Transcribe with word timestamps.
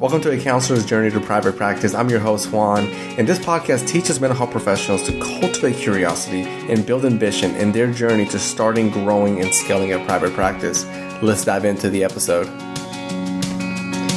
Welcome 0.00 0.22
to 0.22 0.30
A 0.30 0.40
Counselor's 0.40 0.86
Journey 0.86 1.10
to 1.10 1.20
Private 1.20 1.58
Practice. 1.58 1.92
I'm 1.92 2.08
your 2.08 2.20
host, 2.20 2.50
Juan, 2.50 2.86
and 3.18 3.28
this 3.28 3.38
podcast 3.38 3.86
teaches 3.86 4.18
mental 4.18 4.34
health 4.34 4.50
professionals 4.50 5.02
to 5.02 5.12
cultivate 5.20 5.76
curiosity 5.76 6.44
and 6.44 6.86
build 6.86 7.04
ambition 7.04 7.54
in 7.56 7.70
their 7.70 7.92
journey 7.92 8.24
to 8.28 8.38
starting, 8.38 8.88
growing, 8.88 9.42
and 9.42 9.54
scaling 9.54 9.92
a 9.92 10.02
private 10.06 10.32
practice. 10.32 10.86
Let's 11.20 11.44
dive 11.44 11.66
into 11.66 11.90
the 11.90 12.02
episode. 12.02 12.46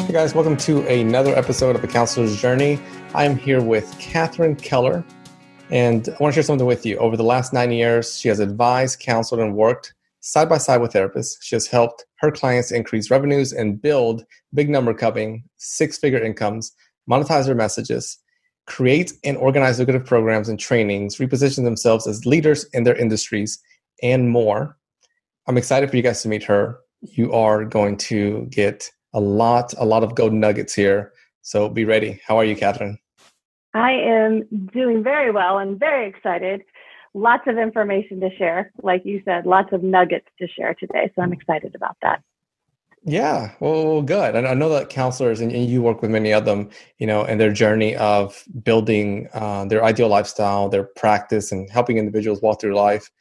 Hey 0.06 0.14
guys, 0.14 0.34
welcome 0.34 0.56
to 0.56 0.88
another 0.88 1.36
episode 1.36 1.76
of 1.76 1.84
A 1.84 1.88
Counselor's 1.88 2.40
Journey. 2.40 2.80
I'm 3.14 3.36
here 3.36 3.62
with 3.62 3.94
Katherine 4.00 4.56
Keller, 4.56 5.04
and 5.70 6.08
I 6.08 6.16
want 6.22 6.34
to 6.34 6.36
share 6.36 6.44
something 6.44 6.66
with 6.66 6.86
you. 6.86 6.96
Over 7.00 7.18
the 7.18 7.26
last 7.26 7.52
nine 7.52 7.74
years, 7.74 8.18
she 8.18 8.30
has 8.30 8.40
advised, 8.40 9.02
counseled, 9.02 9.42
and 9.42 9.54
worked 9.54 9.94
side 10.24 10.48
by 10.48 10.58
side 10.58 10.80
with 10.80 10.94
therapists. 10.94 11.36
She 11.42 11.54
has 11.56 11.68
helped 11.68 12.06
her 12.20 12.32
clients 12.32 12.72
increase 12.72 13.12
revenues 13.12 13.52
and 13.52 13.82
build 13.82 14.24
big 14.54 14.70
number 14.70 14.94
coming, 14.94 15.44
six 15.58 15.98
figure 15.98 16.24
incomes, 16.24 16.72
monetize 17.12 17.46
their 17.46 17.56
messages, 17.56 18.18
create 18.66 19.12
and 19.26 19.36
organize 19.36 19.80
lucrative 19.80 20.06
programs 20.06 20.48
and 20.48 20.58
trainings, 20.58 21.18
reposition 21.18 21.66
themselves 21.66 22.08
as 22.08 22.26
leaders 22.26 22.64
in 22.72 22.86
their 22.86 22.96
industries, 22.96 23.62
and 24.02 24.30
more. 24.30 24.78
I'm 25.48 25.58
excited 25.58 25.90
for 25.90 25.98
you 25.98 26.04
guys 26.04 26.22
to 26.22 26.30
meet 26.30 26.44
her. 26.44 26.80
You 27.02 27.34
are 27.34 27.66
going 27.66 27.98
to 27.98 28.48
get 28.50 28.90
a 29.14 29.20
lot, 29.20 29.74
a 29.78 29.86
lot 29.86 30.04
of 30.04 30.16
gold 30.16 30.32
nuggets 30.32 30.74
here. 30.74 31.12
So 31.42 31.68
be 31.68 31.84
ready. 31.84 32.22
How 32.26 32.38
are 32.38 32.46
you, 32.46 32.56
Katherine? 32.56 32.98
I 33.74 33.92
am 33.92 34.44
doing 34.72 35.04
very 35.04 35.32
well 35.32 35.58
and 35.58 35.78
very 35.78 36.08
excited 36.08 36.64
lots 37.14 37.48
of 37.48 37.58
information 37.58 38.20
to 38.22 38.36
share. 38.38 38.72
Like 38.82 39.06
you 39.06 39.22
said, 39.26 39.46
lots 39.46 39.72
of 39.72 39.84
nuggets 39.84 40.28
to 40.40 40.48
share 40.48 40.74
today. 40.74 41.12
So 41.16 41.22
I'm 41.22 41.34
excited 41.34 41.76
about 41.76 41.98
that. 42.02 42.22
Yeah, 43.06 43.52
well, 43.60 44.02
good. 44.02 44.34
And 44.36 44.48
I 44.48 44.54
know 44.54 44.70
that 44.70 44.90
counselors, 44.90 45.42
and, 45.42 45.52
you 45.52 45.82
work 45.82 46.02
with 46.02 46.10
many 46.10 46.32
of 46.32 46.46
them, 46.46 46.70
you 47.00 47.08
know, 47.08 47.26
in 47.26 47.38
their 47.38 47.52
journey 47.52 47.98
of 47.98 48.44
building 48.64 49.28
uh, 49.34 49.66
their 49.66 49.84
ideal 49.84 50.08
lifestyle, 50.08 50.70
their 50.70 50.86
practice, 50.86 51.52
and 51.52 51.70
helping 51.70 51.98
individuals 51.98 52.42
walk 52.42 52.62
through 52.62 52.76
life. 52.76 53.12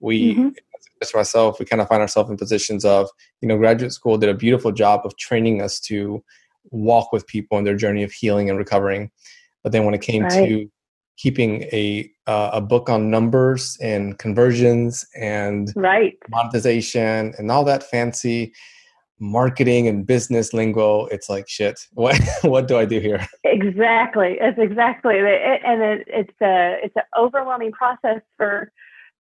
We, 0.00 0.34
mm-hmm. 0.34 0.48
as 1.02 1.12
myself, 1.12 1.58
we 1.58 1.66
kind 1.66 1.82
of 1.82 1.88
find 1.88 2.00
ourselves 2.00 2.30
in 2.30 2.38
positions 2.38 2.86
of, 2.86 3.10
you 3.42 3.48
know, 3.48 3.58
graduate 3.58 3.92
school 3.92 4.16
did 4.16 4.30
a 4.30 4.34
beautiful 4.34 4.72
job 4.72 5.02
of 5.04 5.16
training 5.18 5.60
us 5.60 5.80
to 5.80 6.24
walk 6.70 7.12
with 7.12 7.26
people 7.26 7.58
in 7.58 7.64
their 7.64 7.76
journey 7.76 8.02
of 8.02 8.12
healing 8.12 8.48
and 8.48 8.58
recovering. 8.58 9.10
But 9.62 9.72
then 9.72 9.84
when 9.84 9.94
it 9.94 10.00
came 10.00 10.22
right. 10.22 10.48
to 10.48 10.70
keeping 11.16 11.62
a 11.72 12.10
uh, 12.26 12.50
a 12.54 12.60
book 12.60 12.88
on 12.88 13.10
numbers 13.10 13.76
and 13.80 14.18
conversions 14.18 15.06
and 15.16 15.72
right. 15.76 16.16
monetization 16.28 17.34
and 17.38 17.50
all 17.50 17.64
that 17.64 17.82
fancy 17.82 18.52
marketing 19.18 19.88
and 19.88 20.06
business 20.06 20.52
lingo 20.52 21.06
it's 21.06 21.30
like 21.30 21.48
shit 21.48 21.80
what 21.94 22.20
what 22.42 22.68
do 22.68 22.76
i 22.76 22.84
do 22.84 23.00
here? 23.00 23.26
Exactly 23.44 24.36
it's 24.40 24.58
exactly 24.58 25.14
it, 25.16 25.60
and 25.64 25.82
it, 25.82 26.06
it's 26.08 26.40
a 26.42 26.76
it's 26.82 26.96
an 26.96 27.02
overwhelming 27.18 27.72
process 27.72 28.20
for 28.36 28.70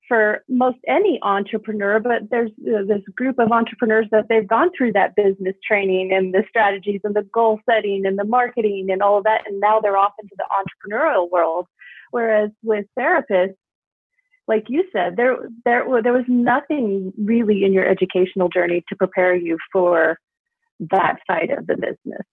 for 0.07 0.43
most 0.49 0.77
any 0.87 1.17
entrepreneur 1.23 1.99
but 1.99 2.29
there's 2.29 2.51
uh, 2.67 2.83
this 2.85 3.01
group 3.15 3.39
of 3.39 3.51
entrepreneurs 3.51 4.05
that 4.11 4.25
they've 4.27 4.47
gone 4.47 4.69
through 4.77 4.91
that 4.91 5.15
business 5.15 5.55
training 5.65 6.11
and 6.11 6.33
the 6.33 6.43
strategies 6.49 6.99
and 7.05 7.15
the 7.15 7.27
goal 7.33 7.59
setting 7.67 8.05
and 8.05 8.19
the 8.19 8.25
marketing 8.25 8.87
and 8.91 9.01
all 9.01 9.17
of 9.17 9.23
that 9.23 9.41
and 9.47 9.61
now 9.61 9.79
they're 9.79 9.97
off 9.97 10.13
into 10.21 10.35
the 10.37 10.45
entrepreneurial 10.59 11.31
world 11.31 11.67
Whereas 12.15 12.49
with 12.63 12.85
therapists, 12.97 13.57
like 14.47 14.67
you 14.69 14.85
said, 14.93 15.17
there 15.17 15.35
there 15.65 15.83
there 16.01 16.13
was 16.13 16.23
nothing 16.29 17.11
really 17.17 17.65
in 17.65 17.73
your 17.73 17.85
educational 17.85 18.47
journey 18.47 18.85
to 18.87 18.95
prepare 18.95 19.35
you 19.35 19.57
for 19.73 20.17
that 20.79 21.17
side 21.27 21.49
of 21.49 21.67
the 21.67 21.75
business. 21.75 22.25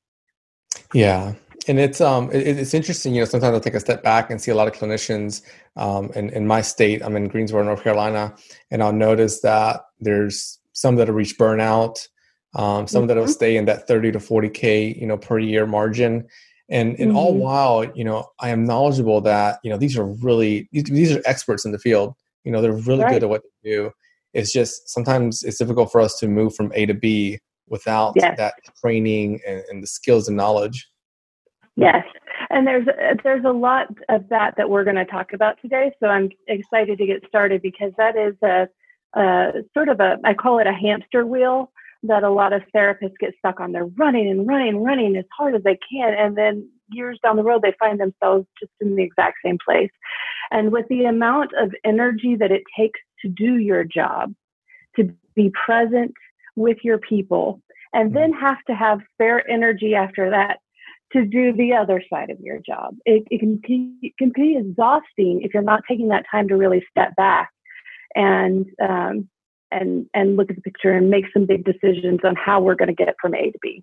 Yeah, 0.94 1.34
and 1.66 1.80
it's 1.80 2.00
um 2.00 2.30
it, 2.30 2.60
it's 2.60 2.74
interesting. 2.74 3.12
You 3.12 3.22
know, 3.22 3.24
sometimes 3.24 3.56
I 3.56 3.58
take 3.58 3.74
a 3.74 3.80
step 3.80 4.04
back 4.04 4.30
and 4.30 4.40
see 4.40 4.52
a 4.52 4.54
lot 4.54 4.68
of 4.68 4.74
clinicians 4.74 5.42
um 5.74 6.12
in 6.14 6.30
in 6.30 6.46
my 6.46 6.60
state. 6.60 7.02
I'm 7.02 7.16
in 7.16 7.26
Greensboro, 7.26 7.64
North 7.64 7.82
Carolina, 7.82 8.36
and 8.70 8.84
I'll 8.84 8.92
notice 8.92 9.40
that 9.40 9.80
there's 9.98 10.60
some 10.74 10.94
that 10.94 11.08
have 11.08 11.16
reached 11.16 11.40
burnout, 11.40 12.06
um, 12.54 12.86
some 12.86 13.00
mm-hmm. 13.00 13.08
that 13.08 13.16
will 13.16 13.26
stay 13.26 13.56
in 13.56 13.64
that 13.64 13.88
30 13.88 14.12
to 14.12 14.20
40k 14.20 14.96
you 14.96 15.08
know 15.08 15.18
per 15.18 15.40
year 15.40 15.66
margin 15.66 16.28
and 16.72 16.98
and 16.98 17.10
mm-hmm. 17.10 17.16
all 17.16 17.34
while 17.34 17.84
you 17.94 18.02
know 18.02 18.26
i 18.40 18.48
am 18.48 18.64
knowledgeable 18.64 19.20
that 19.20 19.58
you 19.62 19.70
know 19.70 19.76
these 19.76 19.96
are 19.96 20.06
really 20.06 20.68
these, 20.72 21.14
are 21.14 21.22
experts 21.26 21.64
in 21.64 21.70
the 21.70 21.78
field 21.78 22.14
you 22.44 22.50
know 22.50 22.60
they're 22.60 22.72
really 22.72 23.04
right. 23.04 23.12
good 23.12 23.22
at 23.22 23.28
what 23.28 23.42
they 23.62 23.70
do 23.70 23.90
it's 24.32 24.52
just 24.52 24.88
sometimes 24.88 25.44
it's 25.44 25.58
difficult 25.58 25.92
for 25.92 26.00
us 26.00 26.18
to 26.18 26.26
move 26.26 26.54
from 26.56 26.72
a 26.74 26.86
to 26.86 26.94
b 26.94 27.38
without 27.68 28.14
yes. 28.16 28.36
that 28.36 28.54
training 28.80 29.40
and, 29.46 29.62
and, 29.70 29.82
the 29.82 29.86
skills 29.86 30.26
and 30.26 30.36
knowledge 30.36 30.88
yes 31.76 32.04
and 32.50 32.66
there's 32.66 32.86
there's 33.22 33.44
a 33.44 33.52
lot 33.52 33.86
of 34.08 34.28
that 34.28 34.54
that 34.56 34.68
we're 34.68 34.84
going 34.84 34.96
to 34.96 35.04
talk 35.04 35.32
about 35.32 35.60
today 35.60 35.92
so 36.00 36.08
i'm 36.08 36.30
excited 36.48 36.98
to 36.98 37.06
get 37.06 37.22
started 37.28 37.60
because 37.62 37.92
that 37.98 38.16
is 38.16 38.34
a, 38.42 38.66
a 39.20 39.62
sort 39.74 39.88
of 39.88 40.00
a 40.00 40.16
i 40.24 40.32
call 40.32 40.58
it 40.58 40.66
a 40.66 40.72
hamster 40.72 41.26
wheel 41.26 41.70
that 42.04 42.24
a 42.24 42.30
lot 42.30 42.52
of 42.52 42.62
therapists 42.74 43.18
get 43.20 43.34
stuck 43.38 43.60
on. 43.60 43.72
They're 43.72 43.86
running 43.86 44.28
and 44.28 44.46
running 44.46 44.68
and 44.68 44.84
running 44.84 45.16
as 45.16 45.24
hard 45.36 45.54
as 45.54 45.62
they 45.62 45.78
can. 45.90 46.14
And 46.14 46.36
then 46.36 46.68
years 46.90 47.18
down 47.22 47.36
the 47.36 47.44
road, 47.44 47.62
they 47.62 47.74
find 47.78 48.00
themselves 48.00 48.46
just 48.58 48.72
in 48.80 48.96
the 48.96 49.02
exact 49.02 49.38
same 49.44 49.58
place. 49.64 49.90
And 50.50 50.72
with 50.72 50.86
the 50.88 51.04
amount 51.04 51.52
of 51.58 51.72
energy 51.84 52.36
that 52.36 52.50
it 52.50 52.62
takes 52.76 53.00
to 53.22 53.28
do 53.28 53.56
your 53.58 53.84
job, 53.84 54.34
to 54.96 55.14
be 55.34 55.50
present 55.64 56.12
with 56.56 56.78
your 56.82 56.98
people, 56.98 57.60
and 57.92 58.14
then 58.14 58.32
mm-hmm. 58.32 58.44
have 58.44 58.62
to 58.66 58.74
have 58.74 59.00
spare 59.14 59.48
energy 59.48 59.94
after 59.94 60.30
that 60.30 60.58
to 61.12 61.24
do 61.24 61.52
the 61.52 61.74
other 61.74 62.02
side 62.10 62.30
of 62.30 62.40
your 62.40 62.58
job. 62.58 62.96
It, 63.04 63.24
it, 63.30 63.40
can, 63.40 63.98
it 64.02 64.12
can 64.18 64.32
be 64.34 64.56
exhausting 64.56 65.42
if 65.42 65.52
you're 65.52 65.62
not 65.62 65.82
taking 65.86 66.08
that 66.08 66.24
time 66.30 66.48
to 66.48 66.56
really 66.56 66.84
step 66.90 67.14
back 67.16 67.50
and 68.14 68.66
um, 68.82 69.28
and 69.72 70.06
and 70.14 70.36
look 70.36 70.50
at 70.50 70.56
the 70.56 70.62
picture 70.62 70.92
and 70.92 71.10
make 71.10 71.24
some 71.32 71.46
big 71.46 71.64
decisions 71.64 72.20
on 72.24 72.36
how 72.36 72.60
we're 72.60 72.74
going 72.74 72.88
to 72.88 72.94
get 72.94 73.14
from 73.20 73.34
A 73.34 73.50
to 73.50 73.58
B. 73.60 73.82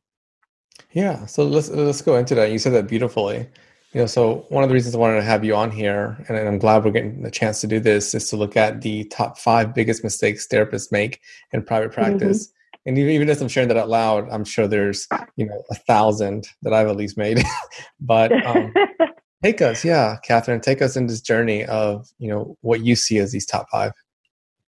Yeah, 0.92 1.26
so 1.26 1.44
let's 1.44 1.70
let's 1.70 2.02
go 2.02 2.18
into 2.18 2.36
that. 2.36 2.52
You 2.52 2.60
said 2.60 2.74
that 2.74 2.88
beautifully. 2.88 3.48
You 3.94 4.02
know, 4.02 4.06
so 4.06 4.46
one 4.50 4.64
of 4.64 4.70
the 4.70 4.74
reasons 4.74 4.94
I 4.94 5.00
wanted 5.00 5.16
to 5.16 5.24
have 5.24 5.44
you 5.44 5.56
on 5.56 5.72
here, 5.72 6.24
and 6.28 6.38
I'm 6.38 6.60
glad 6.60 6.86
we're 6.86 6.92
getting 6.92 7.24
the 7.24 7.32
chance 7.32 7.60
to 7.62 7.68
do 7.68 7.80
this, 7.80 8.14
is 8.14 8.30
to 8.30 8.38
look 8.38 8.56
at 8.56 8.82
the 8.82 9.06
top 9.06 9.40
five 9.40 9.74
biggest 9.74 10.04
mistakes 10.04 10.48
therapists 10.48 10.92
make 10.92 11.20
in 11.54 11.64
private 11.64 11.92
mm-hmm. 11.92 12.02
practice. 12.02 12.48
Mm-hmm. 12.48 12.56
And 12.86 12.98
even 12.98 13.30
as 13.30 13.42
I'm 13.42 13.48
sharing 13.48 13.68
that 13.70 13.78
out 13.78 13.90
loud, 13.90 14.30
I'm 14.30 14.46
sure 14.46 14.68
there's 14.68 15.08
you 15.36 15.46
know 15.46 15.64
a 15.70 15.76
thousand 15.76 16.48
that 16.62 16.74
I've 16.74 16.88
at 16.88 16.96
least 16.96 17.18
made. 17.18 17.44
but 18.00 18.32
um, 18.46 18.74
take 19.44 19.62
us, 19.62 19.84
yeah, 19.84 20.18
Katherine, 20.24 20.62
take 20.62 20.82
us 20.82 20.96
in 20.96 21.08
this 21.08 21.22
journey 21.22 21.66
of 21.66 22.08
you 22.20 22.30
know 22.30 22.58
what 22.62 22.82
you 22.82 22.96
see 22.96 23.18
as 23.18 23.32
these 23.32 23.46
top 23.46 23.68
five. 23.72 23.92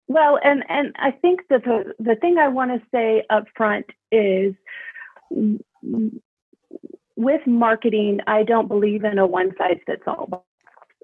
Well, 0.07 0.39
and 0.43 0.63
and 0.69 0.95
I 0.97 1.11
think 1.11 1.41
that 1.49 1.63
the 1.63 1.93
the 1.99 2.15
thing 2.15 2.37
I 2.37 2.47
want 2.47 2.71
to 2.71 2.87
say 2.93 3.23
up 3.29 3.45
front 3.55 3.85
is 4.11 4.53
with 7.17 7.41
marketing, 7.45 8.19
I 8.27 8.43
don't 8.43 8.67
believe 8.67 9.03
in 9.03 9.19
a 9.19 9.27
one 9.27 9.51
size 9.57 9.79
fits 9.85 10.03
all. 10.07 10.45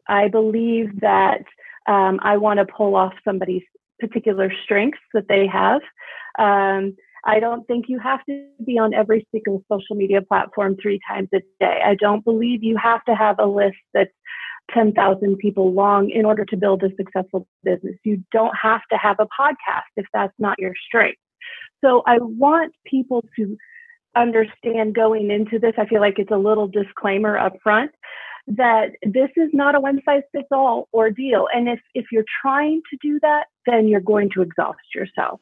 I 0.07 0.27
believe 0.29 1.01
that 1.01 1.43
um, 1.87 2.19
I 2.23 2.37
want 2.37 2.59
to 2.59 2.65
pull 2.65 2.95
off 2.95 3.13
somebody's 3.25 3.63
particular 3.99 4.51
strengths 4.63 4.99
that 5.13 5.27
they 5.27 5.47
have. 5.47 5.81
Um, 6.39 6.95
I 7.25 7.39
don't 7.39 7.65
think 7.67 7.85
you 7.87 7.99
have 7.99 8.23
to 8.25 8.47
be 8.65 8.77
on 8.77 8.93
every 8.93 9.25
single 9.31 9.63
social 9.71 9.95
media 9.95 10.21
platform 10.21 10.75
three 10.81 10.99
times 11.07 11.29
a 11.33 11.39
day. 11.59 11.81
I 11.83 11.95
don't 11.95 12.23
believe 12.23 12.63
you 12.63 12.77
have 12.77 13.03
to 13.05 13.15
have 13.15 13.37
a 13.39 13.45
list 13.45 13.77
that's 13.93 14.11
10,000 14.71 15.37
people 15.37 15.73
long 15.73 16.09
in 16.09 16.25
order 16.25 16.45
to 16.45 16.57
build 16.57 16.83
a 16.83 16.89
successful 16.95 17.47
business. 17.63 17.95
You 18.03 18.23
don't 18.31 18.55
have 18.59 18.81
to 18.91 18.97
have 18.97 19.17
a 19.19 19.27
podcast 19.39 19.91
if 19.97 20.05
that's 20.13 20.33
not 20.39 20.57
your 20.59 20.73
strength. 20.87 21.19
So 21.83 22.01
I 22.05 22.17
want 22.19 22.73
people 22.85 23.23
to 23.37 23.57
understand 24.15 24.95
going 24.95 25.31
into 25.31 25.59
this. 25.59 25.73
I 25.77 25.85
feel 25.85 25.99
like 25.99 26.17
it's 26.17 26.31
a 26.31 26.37
little 26.37 26.67
disclaimer 26.67 27.37
up 27.37 27.53
front 27.61 27.91
that 28.47 28.91
this 29.03 29.29
is 29.37 29.49
not 29.53 29.75
a 29.75 29.79
one 29.79 30.01
size 30.05 30.23
fits 30.31 30.47
all 30.51 30.87
ordeal. 30.93 31.47
And 31.53 31.69
if, 31.69 31.79
if 31.93 32.05
you're 32.11 32.25
trying 32.41 32.81
to 32.89 32.97
do 33.01 33.19
that, 33.21 33.45
then 33.65 33.87
you're 33.87 34.01
going 34.01 34.29
to 34.35 34.41
exhaust 34.41 34.79
yourself. 34.93 35.39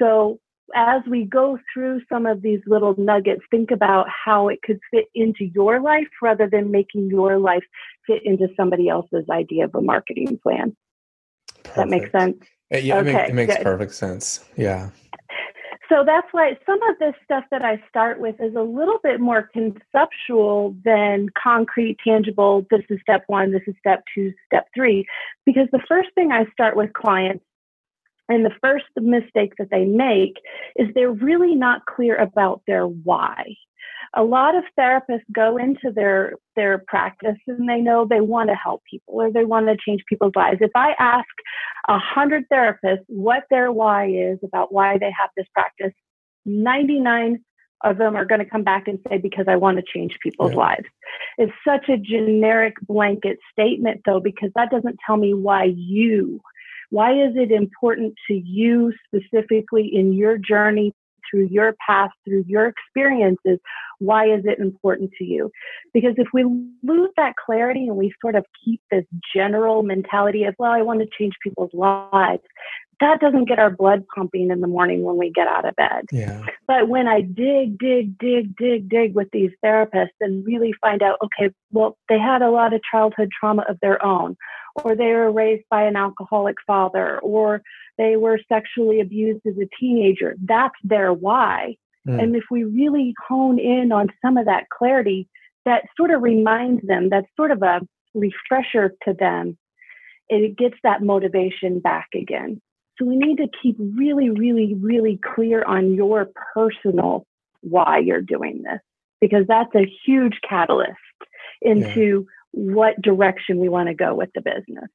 So 0.00 0.38
as 0.74 1.02
we 1.08 1.24
go 1.24 1.58
through 1.72 2.00
some 2.08 2.26
of 2.26 2.42
these 2.42 2.60
little 2.66 2.94
nuggets, 2.98 3.42
think 3.50 3.70
about 3.70 4.06
how 4.08 4.48
it 4.48 4.60
could 4.62 4.80
fit 4.90 5.06
into 5.14 5.44
your 5.54 5.80
life 5.80 6.08
rather 6.20 6.48
than 6.48 6.70
making 6.70 7.08
your 7.08 7.38
life 7.38 7.64
fit 8.06 8.22
into 8.24 8.48
somebody 8.56 8.88
else's 8.88 9.28
idea 9.30 9.64
of 9.64 9.74
a 9.74 9.80
marketing 9.80 10.38
plan. 10.42 10.76
That 11.76 11.86
uh, 11.86 11.86
makes 11.86 12.10
sense. 12.10 12.36
Yeah, 12.70 12.98
okay, 12.98 13.10
it, 13.10 13.12
makes, 13.14 13.28
it 13.28 13.34
makes 13.34 13.62
perfect 13.62 13.94
sense. 13.94 14.44
Yeah. 14.56 14.90
So 15.88 16.04
that's 16.06 16.26
why 16.30 16.56
some 16.64 16.82
of 16.84 16.98
this 16.98 17.14
stuff 17.22 17.44
that 17.50 17.62
I 17.62 17.82
start 17.86 18.18
with 18.18 18.36
is 18.40 18.54
a 18.54 18.62
little 18.62 18.98
bit 19.02 19.20
more 19.20 19.50
conceptual 19.52 20.74
than 20.86 21.28
concrete, 21.40 21.98
tangible. 22.02 22.66
This 22.70 22.80
is 22.88 22.98
step 23.02 23.24
one, 23.26 23.52
this 23.52 23.60
is 23.66 23.74
step 23.78 24.02
two, 24.14 24.32
step 24.46 24.68
three. 24.74 25.04
Because 25.44 25.68
the 25.70 25.82
first 25.86 26.08
thing 26.14 26.32
I 26.32 26.46
start 26.50 26.76
with 26.76 26.94
clients 26.94 27.44
and 28.32 28.46
the 28.46 28.56
first 28.62 28.86
mistake 28.96 29.52
that 29.58 29.68
they 29.70 29.84
make 29.84 30.36
is 30.76 30.88
they're 30.94 31.12
really 31.12 31.54
not 31.54 31.84
clear 31.84 32.16
about 32.16 32.62
their 32.66 32.86
why. 32.86 33.44
a 34.14 34.22
lot 34.22 34.54
of 34.54 34.64
therapists 34.78 35.28
go 35.32 35.56
into 35.56 35.90
their 35.94 36.34
their 36.56 36.84
practice 36.86 37.40
and 37.46 37.68
they 37.68 37.80
know 37.80 38.06
they 38.06 38.20
want 38.20 38.48
to 38.48 38.54
help 38.54 38.82
people 38.90 39.14
or 39.20 39.30
they 39.30 39.44
want 39.44 39.66
to 39.66 39.76
change 39.86 40.02
people's 40.08 40.36
lives. 40.36 40.58
If 40.60 40.70
I 40.74 40.94
ask 40.98 41.28
a 41.88 41.98
hundred 41.98 42.44
therapists 42.52 43.04
what 43.08 43.44
their 43.50 43.70
why 43.70 44.06
is 44.08 44.38
about 44.42 44.72
why 44.72 44.98
they 44.98 45.12
have 45.20 45.30
this 45.36 45.46
practice, 45.52 45.94
99 46.46 47.44
of 47.84 47.98
them 47.98 48.14
are 48.16 48.24
going 48.24 48.38
to 48.38 48.52
come 48.54 48.62
back 48.62 48.86
and 48.86 48.98
say 49.08 49.18
because 49.18 49.46
I 49.48 49.56
want 49.56 49.76
to 49.78 49.84
change 49.94 50.18
people's 50.22 50.52
yeah. 50.52 50.58
lives. 50.58 50.88
It's 51.36 51.52
such 51.66 51.88
a 51.88 51.96
generic 51.98 52.74
blanket 52.82 53.38
statement 53.52 54.02
though 54.06 54.20
because 54.20 54.50
that 54.54 54.70
doesn't 54.70 54.98
tell 55.04 55.16
me 55.16 55.34
why 55.34 55.64
you 55.76 56.40
why 56.92 57.12
is 57.12 57.32
it 57.36 57.50
important 57.50 58.12
to 58.28 58.34
you 58.34 58.92
specifically 59.06 59.90
in 59.90 60.12
your 60.12 60.36
journey 60.36 60.92
through 61.30 61.48
your 61.50 61.74
past, 61.86 62.12
through 62.26 62.44
your 62.46 62.66
experiences, 62.66 63.58
why 63.98 64.26
is 64.26 64.42
it 64.44 64.58
important 64.58 65.10
to 65.16 65.24
you? 65.24 65.50
Because 65.94 66.12
if 66.18 66.28
we 66.34 66.44
lose 66.82 67.08
that 67.16 67.32
clarity 67.42 67.86
and 67.86 67.96
we 67.96 68.12
sort 68.20 68.34
of 68.34 68.44
keep 68.62 68.82
this 68.90 69.04
general 69.34 69.82
mentality 69.82 70.44
of, 70.44 70.54
well, 70.58 70.72
I 70.72 70.82
want 70.82 71.00
to 71.00 71.08
change 71.18 71.32
people's 71.42 71.72
lives, 71.72 72.42
that 73.00 73.20
doesn't 73.20 73.48
get 73.48 73.58
our 73.58 73.70
blood 73.70 74.04
pumping 74.14 74.50
in 74.50 74.60
the 74.60 74.66
morning 74.66 75.02
when 75.02 75.16
we 75.16 75.30
get 75.30 75.48
out 75.48 75.66
of 75.66 75.74
bed. 75.76 76.04
Yeah. 76.12 76.44
But 76.68 76.88
when 76.88 77.08
I 77.08 77.22
dig, 77.22 77.78
dig, 77.78 78.18
dig, 78.18 78.54
dig, 78.56 78.90
dig 78.90 79.14
with 79.14 79.28
these 79.32 79.50
therapists 79.64 80.18
and 80.20 80.44
really 80.44 80.74
find 80.80 81.02
out, 81.02 81.16
okay, 81.24 81.54
well, 81.70 81.96
they 82.10 82.18
had 82.18 82.42
a 82.42 82.50
lot 82.50 82.74
of 82.74 82.82
childhood 82.92 83.30
trauma 83.40 83.64
of 83.66 83.78
their 83.80 84.04
own, 84.04 84.36
or 84.76 84.94
they 84.94 85.12
were 85.12 85.30
raised 85.30 85.64
by 85.70 85.82
an 85.84 85.96
alcoholic 85.96 86.56
father, 86.66 87.18
or 87.20 87.62
they 87.98 88.16
were 88.16 88.38
sexually 88.48 89.00
abused 89.00 89.46
as 89.46 89.54
a 89.58 89.68
teenager. 89.78 90.36
That's 90.42 90.74
their 90.82 91.12
why. 91.12 91.76
Mm. 92.08 92.22
And 92.22 92.36
if 92.36 92.44
we 92.50 92.64
really 92.64 93.14
hone 93.28 93.58
in 93.58 93.92
on 93.92 94.08
some 94.24 94.36
of 94.36 94.46
that 94.46 94.68
clarity, 94.76 95.28
that 95.64 95.84
sort 95.96 96.10
of 96.10 96.22
reminds 96.22 96.86
them, 96.86 97.08
that's 97.08 97.28
sort 97.36 97.50
of 97.50 97.62
a 97.62 97.80
refresher 98.14 98.94
to 99.04 99.12
them. 99.12 99.56
It 100.28 100.56
gets 100.56 100.76
that 100.82 101.02
motivation 101.02 101.80
back 101.80 102.08
again. 102.14 102.60
So 102.98 103.04
we 103.04 103.16
need 103.16 103.36
to 103.36 103.48
keep 103.62 103.76
really, 103.78 104.30
really, 104.30 104.74
really 104.74 105.18
clear 105.34 105.64
on 105.64 105.94
your 105.94 106.28
personal 106.54 107.26
why 107.60 107.98
you're 107.98 108.20
doing 108.20 108.62
this, 108.62 108.80
because 109.20 109.44
that's 109.46 109.74
a 109.74 109.90
huge 110.04 110.38
catalyst 110.48 110.98
into 111.60 112.26
yeah. 112.26 112.41
What 112.52 113.00
direction 113.02 113.58
we 113.58 113.68
want 113.68 113.88
to 113.88 113.94
go 113.94 114.14
with 114.14 114.30
the 114.34 114.40
business. 114.40 114.88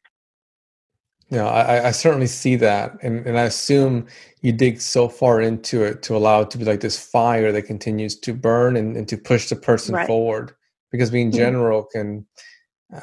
Yeah, 1.30 1.46
I, 1.46 1.90
I 1.90 1.92
certainly 1.92 2.28
see 2.28 2.56
that, 2.56 2.98
and 3.04 3.26
and 3.28 3.38
I 3.38 3.44
assume 3.44 4.08
you 4.42 4.54
dig 4.54 4.80
so 4.80 5.10
far 5.10 5.42
into 5.42 5.84
it 5.84 6.02
to 6.04 6.16
allow 6.16 6.42
it 6.42 6.52
to 6.52 6.58
be 6.58 6.64
like 6.64 6.80
this 6.80 6.98
fire 6.98 7.52
that 7.52 7.64
continues 7.64 8.18
to 8.20 8.34
burn 8.34 8.78
and, 8.78 8.96
and 8.96 9.08
to 9.10 9.18
push 9.18 9.50
the 9.50 9.58
person 9.58 9.94
right. 9.94 10.08
forward. 10.08 10.54
Because 10.90 11.12
being 11.12 11.30
mm-hmm. 11.30 11.40
general 11.40 11.84
can, 11.84 12.26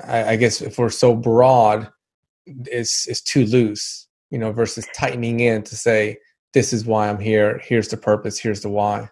I, 0.07 0.25
I, 0.25 0.37
guess, 0.37 0.63
if 0.63 0.79
we're 0.79 0.89
so 0.89 1.15
broad, 1.15 1.91
it's 2.47 3.07
it's 3.07 3.21
too 3.21 3.45
loose, 3.45 4.09
you 4.31 4.39
know, 4.39 4.53
versus 4.53 4.89
tightening 4.97 5.41
in 5.41 5.63
to 5.65 5.77
say 5.77 6.17
this 6.55 6.73
is 6.73 6.87
why 6.87 7.11
I'm 7.11 7.19
here. 7.19 7.61
Here's 7.63 7.89
the 7.89 7.99
purpose. 7.99 8.39
Here's 8.39 8.63
the 8.63 8.71
why. 8.71 9.11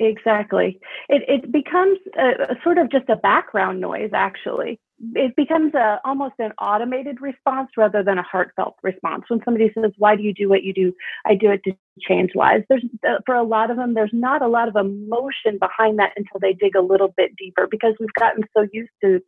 Exactly. 0.00 0.78
It 1.08 1.22
it 1.28 1.52
becomes 1.52 1.98
a, 2.16 2.52
a 2.52 2.56
sort 2.62 2.78
of 2.78 2.90
just 2.90 3.08
a 3.08 3.16
background 3.16 3.80
noise, 3.80 4.10
actually 4.14 4.78
it 5.14 5.36
becomes 5.36 5.74
a 5.74 6.00
almost 6.04 6.34
an 6.40 6.50
automated 6.60 7.20
response 7.20 7.70
rather 7.76 8.02
than 8.02 8.18
a 8.18 8.22
heartfelt 8.22 8.74
response. 8.82 9.24
When 9.28 9.40
somebody 9.44 9.70
says, 9.74 9.92
"Why 9.98 10.16
do 10.16 10.22
you 10.22 10.34
do 10.34 10.48
what 10.48 10.64
you 10.64 10.74
do?" 10.74 10.92
I 11.24 11.34
do 11.36 11.50
it 11.50 11.62
to 11.64 11.72
change 12.00 12.32
lives. 12.34 12.64
There's 12.68 12.84
uh, 13.08 13.18
for 13.24 13.34
a 13.36 13.44
lot 13.44 13.70
of 13.70 13.76
them, 13.76 13.94
there's 13.94 14.10
not 14.12 14.42
a 14.42 14.48
lot 14.48 14.68
of 14.68 14.74
emotion 14.76 15.58
behind 15.60 15.98
that 16.00 16.12
until 16.16 16.40
they 16.40 16.52
dig 16.52 16.74
a 16.76 16.80
little 16.82 17.14
bit 17.16 17.36
deeper 17.36 17.68
because 17.70 17.94
we've 18.00 18.12
gotten 18.18 18.42
so 18.56 18.66
used 18.72 18.90
to. 19.04 19.20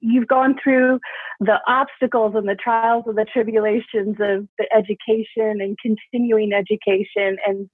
You've 0.00 0.28
gone 0.28 0.56
through 0.62 0.98
the 1.40 1.58
obstacles 1.68 2.34
and 2.34 2.48
the 2.48 2.54
trials 2.56 3.04
and 3.06 3.16
the 3.18 3.26
tribulations 3.32 4.16
of 4.20 4.48
the 4.58 4.66
education 4.74 5.60
and 5.60 5.76
continuing 5.80 6.52
education, 6.52 7.36
and 7.46 7.68